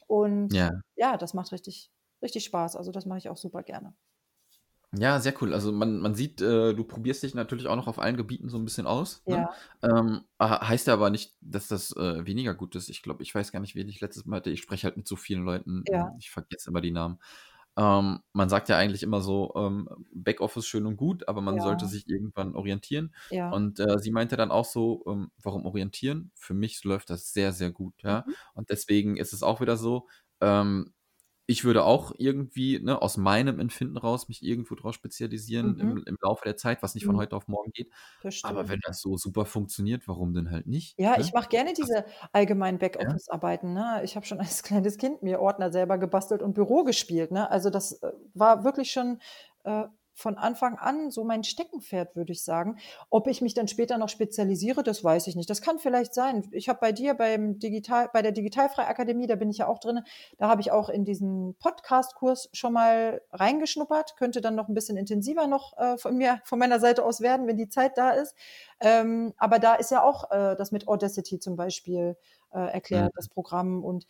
Und 0.08 0.52
Ja. 0.52 0.72
ja, 0.96 1.16
das 1.16 1.34
macht 1.34 1.52
richtig 1.52 1.92
richtig 2.22 2.44
Spaß. 2.46 2.74
Also, 2.74 2.90
das 2.90 3.06
mache 3.06 3.18
ich 3.18 3.28
auch 3.28 3.36
super 3.36 3.62
gerne. 3.62 3.94
Ja, 4.98 5.18
sehr 5.20 5.34
cool. 5.42 5.52
Also, 5.52 5.72
man 5.72 5.98
man 5.98 6.14
sieht, 6.14 6.40
äh, 6.40 6.72
du 6.72 6.84
probierst 6.84 7.22
dich 7.22 7.34
natürlich 7.34 7.66
auch 7.66 7.74
noch 7.76 7.88
auf 7.88 7.98
allen 7.98 8.16
Gebieten 8.16 8.48
so 8.48 8.56
'n 8.56 8.64
bisschen 8.64 8.86
aus, 8.86 9.24
ne? 9.26 9.46
Ja. 9.46 9.56
Ähm, 9.82 10.22
ha 10.40 10.68
heißt 10.68 10.86
ja 10.86 10.94
aber 10.94 11.10
nicht, 11.10 11.36
dass 11.40 11.66
das, 11.68 11.90
äh, 11.96 12.24
weniger 12.24 12.54
gut 12.54 12.76
ist. 12.76 12.88
Ich 12.88 13.02
glaube 13.02 13.22
ich 13.24 13.34
weiß 13.34 13.50
gar 13.52 13.58
nicht, 13.60 13.74
wen 13.74 13.88
ich 13.88 14.00
letztes 14.00 14.26
Mal 14.26 14.36
hatte. 14.36 14.50
Ich 14.50 14.60
spreche 14.60 14.84
halt 14.86 14.96
mit 14.96 15.08
so 15.08 15.16
vielen 15.16 15.44
Leuten, 15.44 15.88
Ja. 15.88 16.18
ich 16.18 16.30
vergesse 16.30 16.70
immer 16.70 16.80
die 16.80 16.92
Namen. 16.92 17.18
Ähm, 17.76 18.20
man 18.32 18.48
sagt 18.48 18.68
ja 18.70 18.78
eigentlich 18.78 19.02
immer 19.02 19.20
so, 19.20 19.52
ähm, 19.56 19.88
Backoffice 20.14 20.66
schön 20.66 20.86
und 20.86 20.96
gut, 20.96 21.28
aber 21.28 21.42
man 21.42 21.60
sollte 21.60 21.86
Ja. 21.86 21.88
sich 21.88 22.08
irgendwann 22.08 22.54
orientieren. 22.56 23.14
Ja. 23.30 23.56
Und, 23.56 23.80
äh, 23.80 23.98
sie 23.98 24.12
meinte 24.12 24.36
dann 24.36 24.50
auch 24.50 24.64
so, 24.64 25.04
ähm: 25.08 25.30
„Warum 25.42 25.66
orientieren? 25.66 26.30
Für 26.36 26.54
mich 26.54 26.84
läuft 26.84 27.10
das 27.10 27.32
sehr, 27.34 27.52
sehr 27.52 27.70
gut“, 27.72 27.94
ja? 28.02 28.26
Mhm. 28.26 28.36
Und 28.54 28.70
deswegen 28.70 29.16
ist 29.18 29.32
es 29.34 29.42
auch 29.42 29.60
wieder 29.60 29.76
so, 29.76 30.08
ähm, 30.40 30.94
ich 31.46 31.64
würde 31.64 31.84
auch 31.84 32.12
irgendwie, 32.18 32.80
ne, 32.80 33.00
aus 33.02 33.16
meinem 33.16 33.60
Empfinden 33.60 33.96
raus 33.96 34.28
mich 34.28 34.42
irgendwo 34.42 34.74
drauf 34.74 34.94
spezialisieren 34.94 35.78
Mhm. 35.80 35.96
im 35.96 36.02
im 36.06 36.16
Laufe 36.22 36.42
der 36.44 36.56
Zeit, 36.56 36.82
was 36.82 36.94
nicht 36.94 37.06
von 37.06 37.16
Mhm. 37.16 37.18
heute 37.18 37.36
auf 37.36 37.48
morgen 37.48 37.70
geht. 37.72 37.92
Aber 38.42 38.68
wenn 38.68 38.80
das 38.86 39.00
so 39.00 39.16
super 39.16 39.46
funktioniert, 39.46 40.08
warum 40.08 40.34
denn 40.34 40.50
halt 40.50 40.66
nicht, 40.66 40.98
Ja, 40.98 41.18
ich 41.20 41.30
ne? 41.30 41.34
mache 41.34 41.48
gerne 41.50 41.74
diese 41.74 42.06
allgemeinen. 42.32 42.78
Backoffice-Arbeiten, 42.78 43.74
ne? 43.74 44.00
Ich 44.02 44.16
habe 44.16 44.24
schon 44.24 44.40
als 44.40 44.62
kleines 44.62 44.96
Kind 44.96 45.22
mir 45.22 45.40
Ordner 45.40 45.70
selber 45.70 45.98
gebastelt 45.98 46.42
und 46.42 46.54
Büro 46.54 46.84
gespielt, 46.84 47.30
ne? 47.32 47.50
Also, 47.50 47.68
das, 47.70 47.92
äh, 48.02 48.12
war 48.34 48.64
wirklich 48.64 48.90
schon, 48.92 49.20
äh, 49.64 49.84
von 50.16 50.36
Anfang 50.38 50.76
an 50.78 51.10
so 51.12 51.24
mein 51.24 51.44
Steckenpferd, 51.44 52.16
würde 52.16 52.32
ich 52.32 52.42
sagen. 52.44 52.78
Ob 53.10 53.28
ich 53.28 53.42
mich 53.42 53.54
dann 53.54 53.68
später 53.68 53.98
noch 53.98 54.08
spezialisiere, 54.08 54.82
das 54.82 55.04
weiß 55.04 55.28
ich 55.28 55.36
nicht. 55.36 55.50
Das 55.50 55.62
kann 55.62 55.78
vielleicht 55.78 56.14
sein. 56.14 56.48
Ich 56.52 56.68
habe 56.68 56.80
bei 56.80 56.92
dir 56.92 57.14
beim 57.14 57.58
Digital 57.60 58.10
bei 58.12 58.22
der 58.22 58.32
Digitalfrei-Akademie, 58.32 59.28
da 59.28 59.36
bin 59.36 59.50
ich 59.50 59.58
ja 59.58 59.68
auch 59.68 59.78
drinne, 59.78 60.04
da 60.38 60.48
habe 60.48 60.62
ich 60.62 60.72
auch 60.72 60.88
in 60.88 61.04
diesen 61.04 61.54
Podcast-Kurs 61.60 62.48
schon 62.54 62.72
mal 62.72 63.22
reingeschnuppert, 63.32 64.16
könnte 64.16 64.40
dann 64.40 64.54
noch 64.56 64.68
'n 64.68 64.74
bisschen 64.74 64.96
intensiver 64.96 65.46
noch, 65.46 65.76
äh, 65.78 65.98
von 65.98 66.16
mir 66.16 66.40
von 66.44 66.58
meiner 66.58 66.80
Seite 66.80 67.04
aus 67.04 67.20
werden, 67.20 67.46
wenn 67.46 67.58
die 67.58 67.68
Zeit 67.68 67.98
da 67.98 68.10
ist. 68.12 68.34
Ähm, 68.80 69.34
aber 69.38 69.58
da 69.58 69.74
ist 69.76 69.90
ja 69.92 70.02
auch, 70.02 70.30
äh, 70.30 70.56
das 70.56 70.72
mit 70.72 70.88
Audacity 70.88 71.38
zum 71.38 71.56
Beispiel, 71.56 72.16
äh, 72.52 72.58
erklärt, 72.72 73.10
Mhm. 73.10 73.16
das 73.16 73.28
Programm. 73.28 73.84
Und 73.84 74.06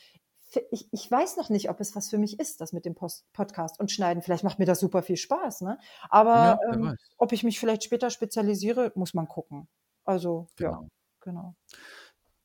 ich 0.70 0.88
ich 0.92 1.10
weiß 1.10 1.36
noch 1.36 1.50
nicht, 1.50 1.70
ob 1.70 1.80
es 1.80 1.94
was 1.96 2.08
für 2.10 2.18
mich 2.18 2.38
ist, 2.40 2.60
das 2.60 2.72
mit 2.72 2.84
dem 2.84 2.94
Post 2.94 3.30
Podcast 3.32 3.80
und 3.80 3.90
Schneiden. 3.92 4.22
Vielleicht 4.22 4.44
macht 4.44 4.58
mir 4.58 4.66
das 4.66 4.80
super 4.80 5.02
viel 5.02 5.16
Spaß, 5.16 5.62
ne? 5.62 5.78
Aber, 6.10 6.32
Ja, 6.32 6.56
ähm, 6.72 6.94
ob 7.18 7.32
ich 7.32 7.42
mich 7.44 7.58
vielleicht 7.60 7.84
später 7.84 8.10
spezialisiere, 8.10 8.92
muss 8.94 9.14
man 9.14 9.28
gucken. 9.28 9.68
Also, 10.04 10.48
ja, 10.58 10.72
Genau. 10.72 10.88
genau. 11.20 11.54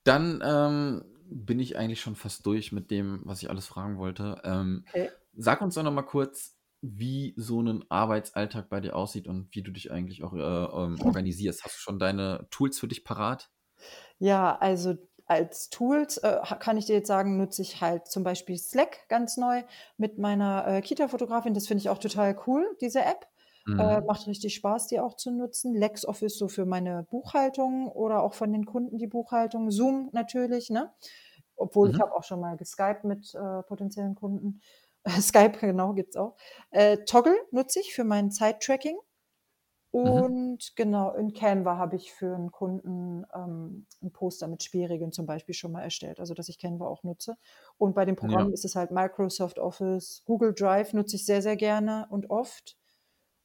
Dann, 0.04 0.42
ähm, 0.44 1.04
bin 1.34 1.60
ich 1.60 1.78
eigentlich 1.78 2.02
schon 2.02 2.16
fast 2.16 2.46
durch 2.46 2.72
mit 2.74 2.92
dem, 2.92 3.22
was 3.24 3.42
ich 3.42 3.50
alles 3.50 3.68
fragen 3.68 3.98
wollte. 3.98 4.42
Ähm, 4.44 4.86
Okay. 4.94 5.12
sag 5.34 5.62
uns 5.62 5.76
doch 5.76 5.84
noch 5.84 5.94
mal 5.94 6.02
kurz, 6.02 6.58
wie 6.82 7.34
so 7.38 7.62
'nen 7.62 7.86
Arbeitsalltag 7.90 8.70
bei 8.70 8.82
dir 8.82 8.96
aussieht 8.96 9.28
und 9.28 9.56
wie 9.56 9.62
du 9.64 9.72
dich 9.72 9.92
eigentlich 9.92 10.24
auch, 10.24 10.34
äh, 10.34 10.40
ähm, 10.40 11.02
organisierst. 11.02 11.64
Hast 11.64 11.76
du 11.78 11.80
schon 11.80 12.00
deine 12.00 12.48
Tools 12.52 12.80
für 12.80 12.88
dich 12.88 13.04
parat? 13.06 13.52
Ja, 14.20 14.56
also, 14.58 14.96
als 15.32 15.70
Tools, 15.70 16.18
äh, 16.20 16.40
kann 16.60 16.78
ich 16.78 16.86
dir 16.86 16.96
jetzt 16.96 17.08
sagen, 17.08 17.38
nutze 17.38 17.62
ich 17.62 17.82
halt 17.82 18.08
zum 18.08 18.24
Beispiel 18.24 18.58
Slack 18.58 19.08
ganz 19.10 19.38
neu 19.38 19.64
mit 19.98 20.18
meiner, 20.20 20.68
äh, 20.68 20.82
Kita-Fotografin. 20.82 21.54
Das 21.54 21.68
finde 21.68 21.82
ich 21.82 21.90
auch 21.90 21.98
total 22.00 22.38
cool, 22.48 22.78
diese 22.82 23.02
App. 23.02 23.28
Äh, 23.78 24.02
Mhm. 24.02 24.06
macht 24.08 24.28
richtig 24.28 24.54
Spaß, 24.56 24.88
die 24.88 25.00
auch 25.00 25.16
zu 25.16 25.32
nutzen. 25.32 25.74
LexOffice 25.76 26.38
so 26.38 26.48
für 26.50 26.66
meine 26.66 27.04
Buchhaltung 27.10 27.88
oder 27.90 28.22
auch 28.24 28.34
von 28.34 28.52
den 28.52 28.66
Kunden 28.66 28.98
die 28.98 29.08
Buchhaltung. 29.08 29.72
Zoom 29.72 30.10
natürlich, 30.14 30.70
ne? 30.70 30.94
Obwohl 31.56 31.90
ich 31.92 31.98
Mhm. 31.98 32.02
habe 32.02 32.14
auch 32.16 32.24
schon 32.24 32.40
mal 32.42 32.58
geskypt 32.58 33.04
mit, 33.06 33.34
äh, 33.36 33.64
potenziellen 33.64 34.16
Kunden. 34.16 34.62
Skype, 35.22 35.58
genau, 35.60 35.94
gibt's 35.94 36.18
auch. 36.18 36.36
Äh, 36.72 36.98
Toggl 37.06 37.36
nutze 37.52 37.80
ich 37.80 37.94
für 37.96 38.04
mein 38.04 38.32
Zeittracking. 38.32 38.98
Mhm. 40.04 40.32
Und 40.34 40.74
genau, 40.78 41.12
in 41.16 41.34
Canva 41.34 41.76
habe 41.78 41.98
ich 41.98 42.14
für 42.14 42.34
'n 42.34 42.52
Kunden, 42.52 43.26
ähm, 43.36 43.86
'n 44.02 44.12
Poster 44.14 44.48
mit 44.48 44.64
Spielregeln 44.64 45.12
zum 45.12 45.26
Beispiel 45.26 45.54
schon 45.54 45.74
mal 45.74 45.82
erstellt, 45.82 46.22
also, 46.22 46.34
dass 46.34 46.48
ich 46.48 46.58
Canva 46.60 46.88
auch 46.88 47.04
nutze. 47.04 47.36
Und 47.78 47.94
bei 47.94 48.06
den 48.06 48.16
Ja. 48.22 48.42
Programmen 48.42 48.54
ist 48.54 48.64
es 48.64 48.76
halt 48.78 48.92
Microsoft 48.92 49.60
Office. 49.60 50.24
Google 50.26 50.54
Drive 50.54 50.94
nutze 50.94 51.18
ich 51.18 51.26
sehr, 51.26 51.42
sehr 51.42 51.58
gerne 51.58 52.08
und 52.10 52.30
oft. 52.30 52.78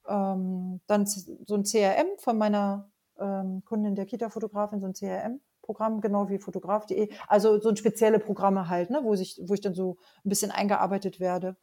Ähm, 0.09 0.81
dann 0.89 1.07
so 1.07 1.55
'n 1.57 1.65
CRM 1.65 2.09
von 2.19 2.39
meiner, 2.39 2.91
ähm, 3.19 3.65
Kundin, 3.65 3.95
der 3.97 4.07
Kita-Fotografin, 4.07 4.81
so 4.81 4.87
'n 4.87 4.95
CRM-Programm, 4.95 6.01
genau 6.03 6.29
wie 6.31 6.39
Fotograf.de. 6.39 7.11
Also, 7.29 7.61
so 7.61 7.75
spezielle 7.77 8.21
Programme 8.21 8.69
halt, 8.69 8.91
ne, 8.91 9.01
wo 9.05 9.17
sich 9.17 9.41
wo 9.47 9.55
ich 9.55 9.63
dann 9.63 9.75
so 9.75 9.99
'n 10.25 10.31
bisschen 10.31 10.51
eingearbeitet 10.53 11.21
werde 11.21 11.57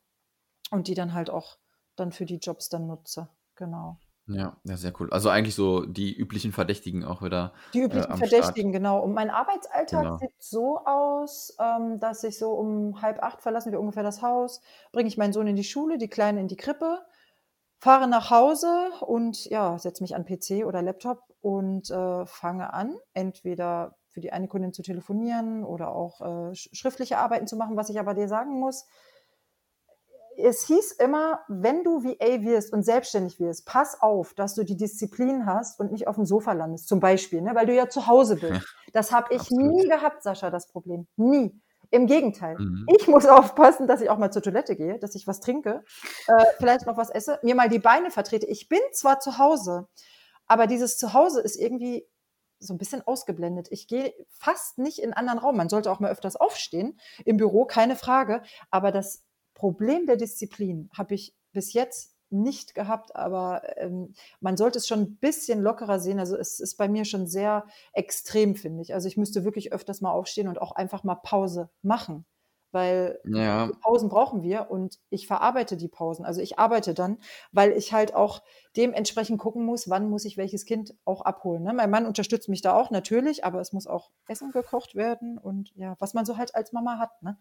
und 0.71 0.87
die 0.89 0.95
dann 0.95 1.13
halt 1.13 1.29
auch 1.31 1.57
dann 1.97 2.11
für 2.13 2.25
die 2.25 2.37
Jobs 2.37 2.69
dann 2.69 2.87
nutze. 2.87 3.29
Genau. 3.55 3.99
Ja, 4.27 4.57
ja, 4.63 4.77
sehr 4.77 4.93
cool. 5.01 5.09
Also 5.11 5.29
eigentlich 5.29 5.53
so 5.55 5.85
die 5.85 6.15
üblichen 6.15 6.53
Verdächtigen 6.53 7.03
auch 7.03 7.21
wieder 7.21 7.53
Die 7.73 7.79
äh, 7.89 7.99
üblichen 7.99 8.05
am 8.05 8.23
Verdächtigen, 8.23 8.71
Start. 8.71 8.71
genau. 8.71 8.99
Und 9.01 9.13
mein 9.13 9.31
Arbeitsalltag 9.31 10.05
Genau. 10.05 10.19
sieht 10.19 10.31
so 10.39 10.77
aus, 10.85 11.55
ähm, 11.59 11.99
dass 11.99 12.23
ich 12.23 12.37
so 12.37 12.51
um 12.51 13.01
halb 13.01 13.21
acht 13.23 13.41
verlassen 13.41 13.71
wir 13.71 13.79
ungefähr 13.79 14.03
das 14.03 14.21
Haus, 14.21 14.61
bringe 14.91 15.07
ich 15.07 15.17
meinen 15.17 15.33
Sohn 15.33 15.47
in 15.47 15.55
die 15.55 15.63
Schule, 15.63 15.97
die 15.97 16.07
Kleine 16.09 16.39
in 16.39 16.47
die 16.47 16.55
Krippe, 16.55 16.99
fahre 17.79 18.07
nach 18.07 18.31
Hause 18.31 18.91
und 19.01 19.45
ja, 19.45 19.77
setze 19.79 20.03
mich 20.03 20.15
an 20.15 20.25
PC 20.25 20.65
oder 20.65 20.81
Laptop 20.83 21.23
und 21.41 21.89
äh, 21.91 22.25
fange 22.27 22.73
an, 22.73 22.95
entweder 23.13 23.97
für 24.09 24.21
die 24.21 24.31
eine 24.33 24.47
Kundin 24.47 24.73
zu 24.73 24.83
telefonieren 24.83 25.63
oder 25.65 25.95
auch 25.95 26.21
äh, 26.51 26.55
schriftliche 26.55 27.17
Arbeiten 27.19 27.47
zu 27.47 27.55
machen. 27.57 27.77
Was 27.77 27.89
ich 27.89 27.99
aber 27.99 28.13
dir 28.13 28.27
sagen 28.27 28.59
muss, 28.59 28.85
es 30.37 30.67
hieß 30.67 30.93
immer, 30.93 31.41
wenn 31.47 31.83
du 31.83 32.03
VA 32.03 32.41
wirst 32.41 32.73
und 32.73 32.83
selbstständig 32.83 33.39
wirst, 33.39 33.65
pass 33.65 34.01
auf, 34.01 34.33
dass 34.33 34.55
du 34.55 34.63
die 34.63 34.77
Disziplin 34.77 35.45
hast 35.45 35.79
und 35.79 35.91
nicht 35.91 36.07
auf 36.07 36.15
dem 36.15 36.25
Sofa 36.25 36.53
landest, 36.53 36.87
zum 36.87 36.99
Beispiel, 36.99 37.41
ne, 37.41 37.55
weil 37.55 37.65
du 37.65 37.73
ja 37.73 37.89
zu 37.89 38.07
Hause 38.07 38.37
bist. 38.37 38.65
Das 38.93 39.11
habe 39.11 39.33
ich 39.33 39.41
Absolut. 39.41 39.71
nie 39.71 39.87
gehabt, 39.87 40.21
Sascha, 40.21 40.51
das 40.51 40.67
Problem. 40.67 41.07
Nie. 41.15 41.59
Im 41.89 42.05
Gegenteil. 42.05 42.55
Mhm. 42.59 42.85
Ich 42.95 43.07
muss 43.07 43.25
aufpassen, 43.25 43.87
dass 43.87 44.01
ich 44.01 44.09
auch 44.11 44.19
mal 44.19 44.29
zur 44.29 44.43
Toilette 44.43 44.75
gehe, 44.75 44.99
dass 44.99 45.15
ich 45.15 45.25
was 45.25 45.39
trinke, 45.39 45.83
äh, 46.27 46.45
vielleicht 46.59 46.85
noch 46.85 46.95
was 46.95 47.09
esse, 47.09 47.39
mir 47.41 47.55
mal 47.55 47.69
die 47.69 47.79
Beine 47.79 48.11
vertrete. 48.11 48.45
Ich 48.45 48.69
bin 48.69 48.79
zwar 48.91 49.19
zu 49.19 49.39
Hause, 49.39 49.87
aber 50.45 50.67
dieses 50.67 50.99
Zuhause 50.99 51.41
ist 51.41 51.55
irgendwie 51.55 52.07
so 52.59 52.73
ein 52.73 52.77
bisschen 52.77 53.05
ausgeblendet. 53.05 53.67
Ich 53.71 53.87
gehe 53.87 54.13
fast 54.29 54.77
nicht 54.77 54.99
in 54.99 55.05
einen 55.05 55.13
anderen 55.13 55.39
Raum. 55.39 55.57
Man 55.57 55.69
sollte 55.69 55.91
auch 55.91 55.99
mal 55.99 56.11
öfters 56.11 56.35
aufstehen 56.35 56.99
im 57.25 57.37
Büro, 57.37 57.65
keine 57.65 57.95
Frage. 57.95 58.41
Aber 58.71 58.91
das 58.91 59.23
Problem 59.63 60.07
der 60.07 60.17
Disziplin 60.17 60.89
habe 60.93 61.15
ich 61.15 61.33
bis 61.53 61.71
jetzt 61.71 62.17
nicht 62.29 62.75
gehabt, 62.75 63.15
aber 63.15 63.61
ähm, 63.77 64.13
man 64.41 64.57
sollte 64.57 64.77
es 64.77 64.89
schon 64.89 64.99
ein 64.99 65.15
bisschen 65.15 65.61
lockerer 65.61 66.01
sehen. 66.01 66.19
Also 66.19 66.35
es 66.35 66.59
ist 66.59 66.75
bei 66.75 66.89
mir 66.89 67.05
schon 67.05 67.27
sehr 67.27 67.65
extrem, 67.93 68.55
finde 68.57 68.81
ich. 68.81 68.93
Also 68.93 69.07
ich 69.07 69.15
müsste 69.15 69.45
wirklich 69.45 69.71
öfters 69.71 70.01
mal 70.01 70.11
aufstehen 70.11 70.49
und 70.49 70.61
auch 70.61 70.73
einfach 70.73 71.05
mal 71.05 71.15
Pause 71.15 71.69
machen, 71.81 72.25
weil 72.73 73.21
ja. 73.23 73.71
Pausen 73.79 74.09
brauchen 74.09 74.43
wir 74.43 74.69
und 74.69 74.99
ich 75.09 75.27
verarbeite 75.27 75.77
die 75.77 75.87
Pausen. 75.87 76.25
Also 76.25 76.41
ich 76.41 76.59
arbeite 76.59 76.93
dann, 76.93 77.19
weil 77.53 77.71
ich 77.71 77.93
halt 77.93 78.13
auch 78.13 78.41
dementsprechend 78.75 79.39
gucken 79.39 79.63
muss, 79.63 79.89
wann 79.89 80.09
muss 80.09 80.25
ich 80.25 80.35
welches 80.35 80.65
Kind 80.65 80.93
auch 81.05 81.21
abholen. 81.21 81.63
Ne? 81.63 81.71
Mein 81.71 81.89
Mann 81.89 82.05
unterstützt 82.05 82.49
mich 82.49 82.61
da 82.61 82.75
auch 82.75 82.91
natürlich, 82.91 83.45
aber 83.45 83.61
es 83.61 83.71
muss 83.71 83.87
auch 83.87 84.11
Essen 84.27 84.51
gekocht 84.51 84.95
werden 84.95 85.37
und 85.37 85.71
ja, 85.77 85.95
was 85.99 86.13
man 86.13 86.25
so 86.25 86.35
halt 86.35 86.53
als 86.53 86.73
Mama 86.73 86.99
hat. 86.99 87.23
Ne? 87.23 87.37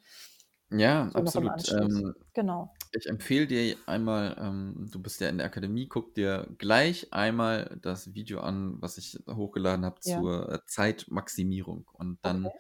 Ja, 0.73 1.11
so 1.15 1.15
absolut. 1.15 1.69
Ähm, 1.71 2.15
genau. 2.35 2.77
Ich 2.93 3.07
empfehle 3.09 3.47
dir 3.47 3.77
einmal, 3.87 4.37
ähm, 4.39 4.89
du 4.91 5.01
bist 5.03 5.21
ja 5.21 5.29
in 5.29 5.39
der 5.39 5.47
Akademie, 5.49 5.89
guck 5.89 6.15
dir 6.15 6.49
gleich 6.59 7.13
einmal 7.13 7.79
das 7.83 8.15
Video 8.15 8.41
an, 8.41 8.83
was 8.83 8.99
ich 8.99 9.19
hochgeladen 9.31 9.85
habe 9.87 10.01
Ja. 10.05 10.21
zur 10.21 10.51
äh, 10.53 10.61
Zeitmaximierung. 10.67 11.89
Und 11.95 12.21
dann 12.25 12.47
Okay. 12.47 12.59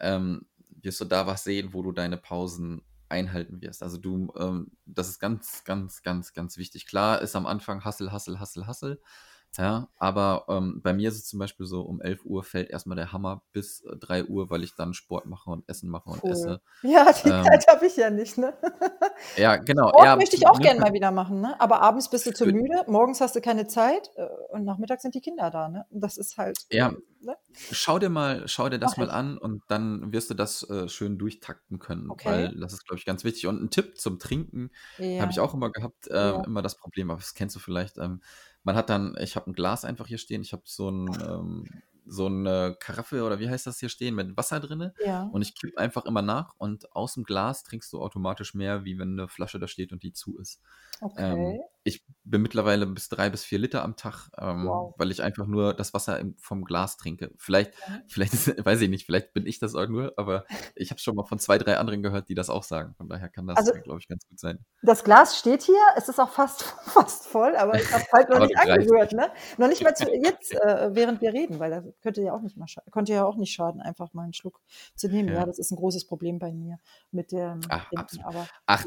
ähm, 0.00 0.46
wirst 0.82 1.00
du 1.00 1.06
da 1.06 1.26
was 1.26 1.44
sehen, 1.44 1.74
wo 1.74 1.82
du 1.82 1.92
deine 1.92 2.18
Pausen 2.18 2.82
einhalten 3.08 3.62
wirst. 3.62 3.82
Also 3.82 3.98
du, 3.98 4.32
ähm, 4.38 4.72
das 4.86 5.08
ist 5.10 5.20
ganz, 5.20 5.64
ganz, 5.64 6.02
ganz, 6.02 6.32
ganz 6.34 6.58
wichtig. 6.58 6.86
Klar 6.86 7.22
ist 7.22 7.36
am 7.36 7.46
Anfang 7.46 7.84
Hassel, 7.84 8.12
Hassel, 8.12 8.40
Hassel, 8.40 8.66
Hassel. 8.66 9.00
Ja, 9.58 9.88
aber 9.98 10.46
ähm, 10.48 10.80
bei 10.82 10.94
mir 10.94 11.08
ist 11.10 11.16
es 11.16 11.26
zum 11.26 11.38
Beispiel 11.38 11.66
so, 11.66 11.82
um 11.82 12.00
11 12.00 12.24
Uhr 12.24 12.42
fällt 12.42 12.70
erstmal 12.70 12.96
der 12.96 13.12
Hammer 13.12 13.42
bis 13.52 13.80
äh, 13.82 13.96
3 13.96 14.24
Uhr, 14.24 14.48
weil 14.50 14.62
ich 14.64 14.74
dann 14.76 14.94
Sport 14.94 15.26
mache 15.26 15.50
und 15.50 15.68
Essen 15.68 15.90
mache 15.90 16.08
und 16.10 16.22
Cool. 16.22 16.28
esse. 16.28 16.62
Ja, 16.82 17.12
die 17.24 17.30
Ähm, 17.30 17.48
Zeit 17.48 17.66
habe 17.68 17.86
ich 17.86 17.96
ja 17.96 18.10
nicht, 18.10 18.38
ne? 18.38 18.54
ja, 19.36 19.56
genau. 19.56 19.92
Sport 19.92 19.98
Ja, 19.98 20.16
möchte 20.16 20.36
ich 20.36 20.46
auch 20.48 20.60
ne, 20.60 20.62
gerne 20.62 20.80
mal 20.80 20.92
wieder 20.94 21.10
machen, 21.10 21.40
ne? 21.40 21.60
Aber 21.60 21.80
abends 21.82 22.10
bist 22.10 22.26
du 22.26 22.32
zu 22.32 22.46
müde, 22.46 22.84
morgens 22.88 23.20
hast 23.20 23.36
du 23.36 23.40
keine 23.40 23.66
Zeit 23.66 24.10
äh, 24.16 24.26
und 24.50 24.64
nachmittags 24.64 25.02
sind 25.02 25.14
die 25.14 25.20
Kinder 25.20 25.50
da, 25.50 25.68
ne? 25.68 25.86
Und 25.90 26.00
das 26.02 26.16
ist 26.18 26.36
halt, 26.38 26.66
Ja. 26.70 26.92
ne? 27.20 27.36
Schau 27.72 27.98
dir 27.98 28.10
mal, 28.10 28.48
schau 28.48 28.68
dir 28.70 28.78
das 28.80 28.96
Mach 28.96 28.98
mal 28.98 29.10
ich. 29.10 29.12
an 29.12 29.38
und 29.38 29.62
dann 29.68 30.12
wirst 30.12 30.30
du 30.30 30.34
das 30.34 30.68
äh, 30.70 30.88
schön 30.88 31.18
durchtakten 31.18 31.78
können, 31.80 32.12
Okay. 32.12 32.16
weil 32.24 32.56
das 32.60 32.72
ist, 32.74 32.86
glaube 32.86 32.98
ich, 32.98 33.06
ganz 33.06 33.24
wichtig. 33.24 33.46
Und 33.48 33.62
ein 33.62 33.70
Tipp 33.70 33.98
zum 33.98 34.18
Trinken 34.18 34.70
habe 35.18 35.32
ich 35.32 35.38
Ja, 35.38 35.40
auch 35.40 35.54
immer 35.54 35.70
gehabt, 35.72 36.08
äh, 36.08 36.30
ja. 36.30 36.44
immer 36.44 36.62
das 36.62 36.76
Problem, 36.78 37.10
aber 37.10 37.20
das 37.20 37.34
kennst 37.34 37.56
du 37.56 37.60
vielleicht. 37.60 37.98
Ähm, 37.98 38.22
man 38.64 38.76
hat 38.76 38.90
dann, 38.90 39.16
ich 39.20 39.36
habe 39.36 39.50
ein 39.50 39.54
Glas 39.54 39.84
einfach 39.84 40.06
hier 40.06 40.18
stehen, 40.18 40.42
ich 40.42 40.52
habe 40.52 40.62
so 40.66 40.90
ein, 40.90 41.20
ähm, 41.20 41.82
so 42.06 42.26
eine 42.26 42.76
Karaffe 42.80 43.22
oder 43.24 43.38
wie 43.40 43.48
heißt 43.48 43.66
das 43.66 43.78
hier 43.80 43.88
stehen 43.88 44.14
mit 44.16 44.36
Wasser 44.36 44.60
drinne 44.60 44.94
Ja. 44.96 45.30
und 45.30 45.42
ich 45.42 45.54
kipp 45.54 45.76
einfach 45.78 46.04
immer 46.04 46.22
nach 46.22 46.54
und 46.58 46.92
aus 46.94 47.14
dem 47.14 47.24
Glas 47.24 47.62
trinkst 47.64 47.92
du 47.92 48.00
automatisch 48.02 48.54
mehr, 48.54 48.84
wie 48.84 48.98
wenn 48.98 49.12
eine 49.18 49.28
Flasche 49.28 49.58
da 49.60 49.68
steht 49.68 49.92
und 49.92 50.02
die 50.02 50.12
zu 50.12 50.36
ist. 50.38 50.60
Ähm, 51.16 51.58
Okay. 51.58 51.62
Ich 51.84 52.04
bin 52.24 52.42
mittlerweile 52.42 52.86
bis 52.86 53.08
drei 53.08 53.28
bis 53.30 53.44
vier 53.44 53.58
Liter 53.58 53.82
am 53.82 53.96
Tag, 53.96 54.28
ähm, 54.38 54.66
Wow. 54.66 54.94
weil 54.98 55.10
ich 55.10 55.22
einfach 55.22 55.46
nur 55.46 55.74
das 55.74 55.92
Wasser 55.94 56.18
im, 56.20 56.36
vom 56.38 56.64
Glas 56.64 56.96
trinke. 56.96 57.32
Vielleicht, 57.36 57.72
Ja. 57.88 58.00
vielleicht 58.08 58.34
ist, 58.34 58.64
weiß 58.64 58.80
ich 58.82 58.88
nicht, 58.88 59.06
vielleicht 59.06 59.32
bin 59.32 59.46
ich 59.46 59.58
das 59.58 59.74
auch 59.74 59.88
nur, 59.88 60.12
aber 60.16 60.44
ich 60.76 60.90
habe 60.90 61.00
schon 61.00 61.16
mal 61.16 61.24
von 61.24 61.38
zwei, 61.40 61.58
drei 61.58 61.78
anderen 61.78 62.02
gehört, 62.02 62.28
die 62.28 62.34
das 62.34 62.50
auch 62.50 62.62
sagen. 62.62 62.94
Von 62.96 63.08
daher 63.08 63.28
kann 63.28 63.46
das, 63.46 63.56
Also 63.58 63.72
glaube 63.72 63.98
ich, 64.00 64.06
ganz 64.08 64.26
gut 64.28 64.38
sein. 64.38 64.64
das 64.82 65.02
Glas 65.02 65.36
steht 65.38 65.62
hier, 65.62 65.74
es 65.96 66.08
ist 66.08 66.20
auch 66.20 66.30
fast, 66.30 66.62
fast 66.84 67.26
voll, 67.26 67.56
aber 67.56 67.74
ich 67.74 67.92
habe 67.92 68.04
halt 68.12 68.28
noch 68.30 68.38
nicht 68.40 68.56
angerührt, 68.56 69.12
ne? 69.12 69.30
Noch 69.58 69.68
nicht 69.68 69.82
mal 69.82 69.94
zu, 69.94 70.04
jetzt, 70.24 70.54
äh, 70.54 70.90
während 70.94 71.20
wir 71.20 71.32
reden, 71.32 71.58
weil 71.58 71.70
das 71.70 71.84
könnte 72.02 72.22
ja 72.22 72.32
auch 72.34 72.42
nicht 72.42 72.56
mal 72.56 72.66
könnte 72.92 73.12
ja 73.12 73.24
auch 73.24 73.36
nicht 73.36 73.52
schaden, 73.52 73.80
einfach 73.80 74.12
mal 74.14 74.22
einen 74.22 74.32
Schluck 74.34 74.60
zu 74.94 75.08
nehmen. 75.08 75.28
Ja, 75.30 75.40
Ja. 75.40 75.46
das 75.46 75.58
ist 75.58 75.72
ein 75.72 75.76
großes 75.76 76.06
Problem 76.06 76.38
bei 76.38 76.52
mir 76.52 76.78
mit 77.10 77.32
dem 77.32 77.60
Trinken, 77.62 77.96
absolut. 77.96 78.26
aber 78.26 78.46
Ach, 78.66 78.84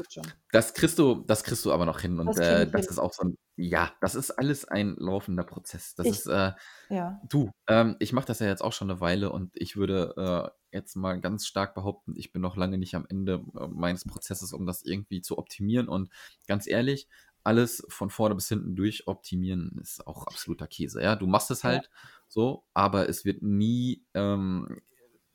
das 0.52 0.72
kriegst 0.74 0.98
du, 0.98 1.16
das 1.26 1.44
kriegst 1.44 1.64
du 1.64 1.72
aber 1.72 1.84
noch 1.84 2.00
hin. 2.00 2.18
Und 2.18 2.26
Das 2.26 2.38
äh, 2.38 2.66
das 2.86 2.96
ist 2.96 2.98
auch 2.98 3.12
so 3.12 3.24
ein, 3.24 3.38
ja, 3.56 3.92
das 4.00 4.14
ist 4.14 4.30
alles 4.32 4.64
ein 4.64 4.96
laufender 4.98 5.44
Prozess. 5.44 5.94
Das 5.94 6.06
Ich, 6.06 6.18
ist, 6.18 6.26
äh, 6.26 6.52
ja, 6.88 7.20
du, 7.22 7.50
ähm, 7.68 7.96
ich 8.00 8.12
mache 8.12 8.26
das 8.26 8.38
ja 8.40 8.46
jetzt 8.46 8.62
auch 8.62 8.72
schon 8.72 8.90
eine 8.90 9.00
Weile 9.00 9.30
und 9.30 9.52
ich 9.54 9.76
würde 9.76 10.52
äh, 10.72 10.76
jetzt 10.76 10.96
mal 10.96 11.20
ganz 11.20 11.46
stark 11.46 11.74
behaupten, 11.74 12.14
ich 12.16 12.32
bin 12.32 12.42
noch 12.42 12.56
lange 12.56 12.78
nicht 12.78 12.94
am 12.94 13.06
Ende 13.08 13.44
äh, 13.58 13.68
meines 13.68 14.04
Prozesses, 14.04 14.52
um 14.52 14.66
das 14.66 14.82
irgendwie 14.82 15.22
zu 15.22 15.38
optimieren. 15.38 15.88
Und 15.88 16.10
ganz 16.46 16.66
ehrlich, 16.66 17.08
alles 17.44 17.86
von 17.88 18.10
vorne 18.10 18.34
bis 18.34 18.48
hinten 18.48 18.74
durch 18.76 19.06
optimieren 19.06 19.78
ist 19.80 20.06
auch 20.06 20.26
absoluter 20.26 20.66
Käse. 20.66 21.02
Ja, 21.02 21.16
du 21.16 21.26
machst 21.26 21.50
es 21.50 21.62
ja, 21.62 21.70
halt 21.70 21.90
so, 22.28 22.64
aber 22.74 23.08
es 23.08 23.24
wird 23.24 23.42
nie, 23.42 24.04
ähm, 24.14 24.80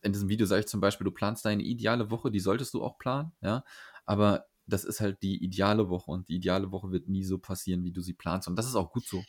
in 0.01 0.13
diesem 0.13 0.29
Video 0.29 0.45
sage 0.45 0.61
ich 0.61 0.67
zum 0.67 0.81
Beispiel, 0.81 1.05
du 1.05 1.11
planst 1.11 1.45
deine 1.45 1.63
ideale 1.63 2.11
Woche, 2.11 2.31
die 2.31 2.39
solltest 2.39 2.73
du 2.73 2.83
auch 2.83 2.97
planen, 2.97 3.31
ja, 3.41 3.63
aber 4.05 4.47
das 4.71 4.83
ist 4.85 5.01
halt 5.01 5.21
die 5.23 5.43
ideale 5.43 5.89
Woche 5.89 6.11
und 6.11 6.29
die 6.29 6.35
ideale 6.35 6.71
Woche 6.71 6.91
wird 6.91 7.07
nie 7.07 7.23
so 7.23 7.37
passieren, 7.39 7.83
wie 7.83 7.91
du 7.91 8.01
sie 8.01 8.13
planst 8.13 8.47
und 8.47 8.55
das 8.55 8.67
ist 8.67 8.75
auch 8.75 8.91
gut 8.91 9.03
so, 9.07 9.21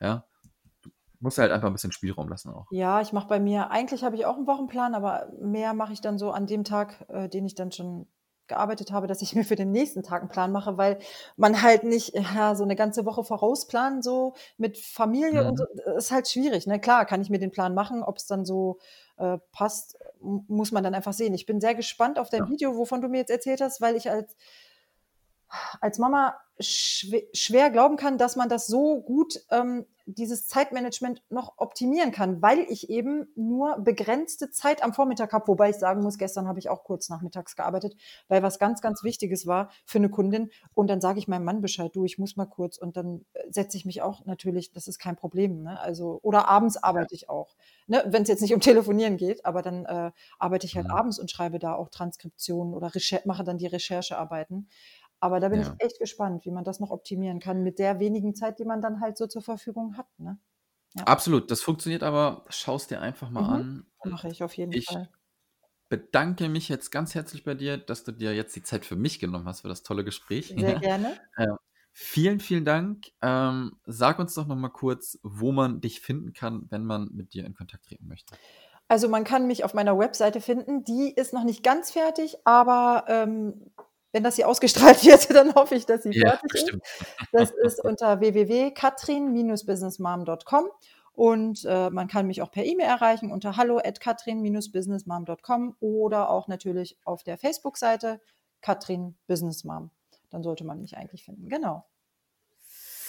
ja. 0.00 0.26
Du 0.82 0.90
musst 1.20 1.38
halt 1.38 1.52
einfach 1.52 1.66
ein 1.68 1.72
bisschen 1.74 1.92
Spielraum 1.92 2.28
lassen 2.28 2.50
auch. 2.50 2.66
Ja, 2.70 3.00
ich 3.00 3.12
mache 3.12 3.28
bei 3.28 3.40
mir, 3.40 3.70
eigentlich 3.70 4.04
habe 4.04 4.16
ich 4.16 4.26
auch 4.26 4.36
einen 4.36 4.46
Wochenplan, 4.46 4.94
aber 4.94 5.30
mehr 5.40 5.74
mache 5.74 5.92
ich 5.92 6.00
dann 6.00 6.18
so 6.18 6.30
an 6.30 6.46
dem 6.46 6.64
Tag, 6.64 7.04
äh, 7.08 7.28
den 7.28 7.44
ich 7.44 7.54
dann 7.54 7.72
schon 7.72 8.06
gearbeitet 8.46 8.92
habe, 8.92 9.06
dass 9.06 9.22
ich 9.22 9.34
mir 9.36 9.44
für 9.44 9.56
den 9.56 9.72
nächsten 9.72 10.02
Tag 10.02 10.22
einen 10.22 10.30
Plan 10.30 10.52
mache, 10.52 10.76
weil 10.76 10.98
man 11.36 11.62
halt 11.62 11.84
nicht 11.84 12.14
ja, 12.14 12.54
so 12.54 12.62
eine 12.64 12.76
ganze 12.76 13.04
Woche 13.06 13.24
vorausplanen, 13.24 14.02
so 14.02 14.34
mit 14.56 14.78
Familie 14.78 15.44
und 15.44 15.58
so, 15.58 15.64
Mhm. 15.64 15.80
das 15.84 16.04
ist 16.06 16.10
halt 16.12 16.28
schwierig. 16.28 16.66
Ne? 16.66 16.80
Klar, 16.80 17.06
kann 17.06 17.20
ich 17.22 17.30
mir 17.30 17.38
den 17.38 17.50
Plan 17.50 17.74
machen, 17.74 18.02
ob 18.02 18.16
es 18.18 18.26
dann 18.26 18.44
so 18.44 18.78
äh, 19.16 19.38
passt, 19.52 19.98
muss 20.20 20.70
man 20.72 20.84
dann 20.84 20.94
einfach 20.94 21.12
sehen. 21.12 21.34
Ich 21.34 21.46
bin 21.46 21.60
sehr 21.60 21.74
gespannt 21.74 22.18
auf 22.18 22.30
dein 22.30 22.40
Ja. 22.42 22.48
Video, 22.48 22.76
wovon 22.76 23.00
du 23.00 23.08
mir 23.08 23.18
jetzt 23.18 23.30
erzählt 23.30 23.60
hast, 23.60 23.80
weil 23.80 23.96
ich 23.96 24.10
als 24.10 24.36
als 25.80 25.98
Mama 25.98 26.36
schwer, 26.58 27.22
schwer 27.32 27.70
glauben 27.70 27.96
kann, 27.96 28.18
dass 28.18 28.36
man 28.36 28.48
das 28.48 28.66
so 28.66 29.00
gut, 29.00 29.40
ähm, 29.50 29.86
dieses 30.06 30.48
Zeitmanagement 30.48 31.22
noch 31.30 31.54
optimieren 31.58 32.10
kann, 32.10 32.42
weil 32.42 32.60
ich 32.68 32.90
eben 32.90 33.28
nur 33.36 33.78
begrenzte 33.78 34.50
Zeit 34.50 34.82
am 34.82 34.92
Vormittag 34.92 35.32
habe. 35.32 35.48
Wobei 35.48 35.70
ich 35.70 35.76
sagen 35.76 36.02
muss, 36.02 36.18
gestern 36.18 36.48
habe 36.48 36.58
ich 36.58 36.68
auch 36.68 36.84
kurz 36.84 37.08
nachmittags 37.08 37.54
gearbeitet, 37.54 37.96
weil 38.28 38.42
was 38.42 38.58
ganz, 38.58 38.80
ganz 38.80 39.04
Wichtiges 39.04 39.46
war 39.46 39.70
für 39.84 39.98
eine 39.98 40.10
Kundin. 40.10 40.50
Und 40.74 40.88
dann 40.88 41.00
sage 41.00 41.18
ich 41.18 41.28
meinem 41.28 41.44
Mann 41.44 41.60
Bescheid, 41.60 41.94
du, 41.94 42.04
ich 42.04 42.18
muss 42.18 42.36
mal 42.36 42.46
kurz. 42.46 42.76
Und 42.76 42.96
dann 42.96 43.24
äh, 43.34 43.50
setze 43.50 43.76
ich 43.76 43.84
mich 43.84 44.02
auch 44.02 44.24
natürlich, 44.26 44.72
das 44.72 44.88
ist 44.88 44.98
kein 44.98 45.16
Problem. 45.16 45.62
Ne? 45.62 45.78
Also, 45.78 46.18
oder 46.22 46.48
abends 46.48 46.76
arbeite 46.76 47.14
ich 47.14 47.28
auch. 47.28 47.54
Ne? 47.86 48.02
Wenn 48.06 48.22
es 48.22 48.28
jetzt 48.28 48.40
nicht 48.42 48.54
um 48.54 48.60
Telefonieren 48.60 49.16
geht, 49.16 49.44
aber 49.44 49.62
dann 49.62 49.84
äh, 49.84 50.10
arbeite 50.38 50.66
ich 50.66 50.76
halt 50.76 50.90
abends 50.90 51.18
und 51.18 51.30
schreibe 51.30 51.58
da 51.58 51.74
auch 51.74 51.88
Transkriptionen 51.88 52.74
oder 52.74 52.94
Recher 52.94 53.20
mache 53.24 53.44
dann 53.44 53.58
die 53.58 53.66
Recherchearbeiten. 53.66 54.68
Aber 55.20 55.40
da 55.40 55.48
bin 55.50 55.60
Ja. 55.60 55.62
ich 55.62 55.74
echt 55.78 55.98
gespannt, 55.98 56.44
wie 56.46 56.50
man 56.50 56.64
das 56.64 56.80
noch 56.80 56.90
optimieren 56.90 57.40
kann 57.40 57.62
mit 57.62 57.78
der 57.78 58.00
wenigen 58.00 58.34
Zeit, 58.34 58.58
die 58.58 58.64
man 58.64 58.80
dann 58.82 59.00
halt 59.00 59.18
so 59.18 59.26
zur 59.26 59.42
Verfügung 59.42 59.96
hat. 59.96 60.06
Ne? 60.18 60.38
Ja. 60.94 61.06
Absolut, 61.06 61.50
das 61.50 61.62
funktioniert 61.62 62.02
aber, 62.02 62.44
schau 62.50 62.76
es 62.76 62.86
dir 62.86 63.00
einfach 63.00 63.30
mal 63.30 63.46
Mhm. 63.46 63.58
an. 63.58 63.86
Mache 64.04 64.28
ich 64.30 64.42
auf 64.44 64.56
jeden 64.56 64.76
ich 64.76 64.86
Fall. 64.86 65.08
bedanke 65.88 66.48
mich 66.48 66.68
jetzt 66.68 66.90
ganz 66.90 67.14
herzlich 67.14 67.44
bei 67.44 67.54
dir, 67.54 67.78
dass 67.78 68.04
du 68.04 68.12
dir 68.12 68.34
jetzt 68.34 68.56
die 68.56 68.62
Zeit 68.62 68.86
für 68.86 68.96
mich 68.96 69.20
genommen 69.20 69.46
hast, 69.46 69.62
für 69.62 69.68
das 69.68 69.82
tolle 69.84 70.04
Gespräch. 70.04 70.54
Sehr 70.56 70.76
gerne. 70.76 71.20
Äh, 71.36 71.46
vielen, 71.92 72.40
vielen 72.40 72.64
Dank. 72.66 73.08
Ähm, 73.22 73.80
sag 73.86 74.18
uns 74.20 74.34
doch 74.34 74.46
noch 74.46 74.56
mal 74.56 74.70
kurz, 74.70 75.18
wo 75.22 75.52
man 75.52 75.80
dich 75.80 76.00
finden 76.00 76.32
kann, 76.34 76.66
wenn 76.70 76.84
man 76.86 77.10
mit 77.12 77.34
dir 77.34 77.44
in 77.46 77.54
Kontakt 77.54 77.86
treten 77.86 78.08
möchte. 78.08 78.38
Also 78.88 79.08
man 79.08 79.24
kann 79.24 79.46
mich 79.46 79.64
auf 79.64 79.74
meiner 79.74 79.98
Webseite 79.98 80.40
finden. 80.40 80.84
Die 80.84 81.10
ist 81.14 81.32
noch 81.32 81.44
nicht 81.44 81.62
ganz 81.62 81.92
fertig, 81.92 82.38
aber 82.44 83.04
ähm, 83.08 83.70
wenn 84.12 84.22
das 84.22 84.36
hier 84.36 84.46
ausgestrahlt 84.48 85.04
wird, 85.10 85.30
dann 85.30 85.54
hoffe 85.54 85.74
ich, 85.74 85.86
dass 85.86 86.02
sie 86.02 86.10
ja, 86.12 86.30
fertig 86.30 86.52
bestimmt. 86.52 86.82
ist. 86.84 87.06
Das 87.32 87.50
ist 87.50 87.82
unter 87.84 88.20
www.katrin-businessmom.com 88.20 90.66
und 91.12 91.64
äh, 91.64 91.90
man 91.90 92.06
kann 92.08 92.26
mich 92.26 92.42
auch 92.42 92.50
per 92.50 92.64
E-Mail 92.64 92.86
erreichen 92.86 93.30
unter 93.30 93.56
hallo 93.56 93.78
at 93.78 94.00
katrin-businessmom.com 94.00 95.76
oder 95.80 96.30
auch 96.30 96.48
natürlich 96.48 96.98
auf 97.04 97.22
der 97.24 97.36
Facebook-Seite 97.38 98.20
Katrin 98.60 99.16
Business 99.26 99.64
Mom. 99.64 99.90
Dann 100.30 100.42
sollte 100.42 100.64
man 100.64 100.80
mich 100.80 100.96
eigentlich 100.96 101.24
finden. 101.24 101.48
Genau. 101.48 101.84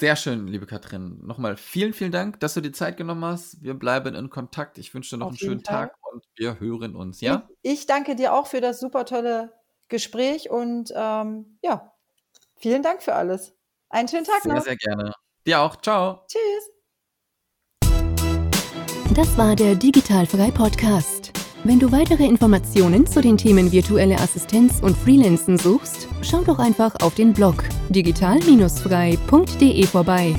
Sehr 0.01 0.15
schön, 0.15 0.47
liebe 0.47 0.65
Katrin. 0.65 1.19
Nochmal 1.23 1.57
vielen, 1.57 1.93
vielen 1.93 2.11
Dank, 2.11 2.39
dass 2.39 2.55
du 2.55 2.61
dir 2.61 2.71
Zeit 2.71 2.97
genommen 2.97 3.23
hast. 3.23 3.61
Wir 3.61 3.75
bleiben 3.75 4.15
in 4.15 4.31
Kontakt. 4.31 4.79
Ich 4.79 4.91
wünsche 4.95 5.11
dir 5.11 5.19
noch 5.19 5.27
Auf 5.27 5.33
einen 5.33 5.37
schönen 5.37 5.63
Fall. 5.63 5.89
Tag 5.89 5.95
und 6.11 6.23
wir 6.35 6.59
hören 6.59 6.95
uns, 6.95 7.21
ja? 7.21 7.47
Ich, 7.61 7.73
ich, 7.73 7.85
danke 7.85 8.15
dir 8.15 8.33
auch 8.33 8.47
für 8.47 8.61
das 8.61 8.79
super 8.79 9.05
tolle 9.05 9.53
Gespräch 9.91 10.49
und 10.49 10.91
ähm, 10.95 11.60
ja, 11.62 11.93
vielen 12.58 12.82
Dank 12.82 13.04
für 13.04 13.13
alles. 13.13 13.54
Einen 13.89 14.08
schönen 14.08 14.25
Tag 14.25 14.41
sehr, 14.41 14.56
noch. 14.56 14.63
Sehr, 14.63 14.71
sehr 14.71 14.95
gerne. 14.95 15.13
Dir 15.45 15.62
auch. 15.62 15.75
Ciao. 15.82 16.25
Tschüss. 16.27 16.71
Das 19.13 19.38
war 19.38 19.56
der 19.56 19.75
Digitalfrei 19.75 20.49
Podcast. 20.51 21.34
Wenn 21.63 21.80
du 21.80 21.91
weitere 21.91 22.25
Informationen 22.25 23.06
zu 23.06 23.21
den 23.21 23.38
Themen 23.38 23.71
virtuelle 23.71 24.15
Assistenz 24.15 24.80
und 24.82 24.97
Freelancen 24.97 25.60
suchst, 25.60 26.08
schau 26.23 26.41
doch 26.41 26.58
einfach 26.58 26.95
auf 27.04 27.13
den 27.13 27.34
Blog 27.34 27.63
digital-frei.de 27.89 29.86
vorbei. 29.86 30.36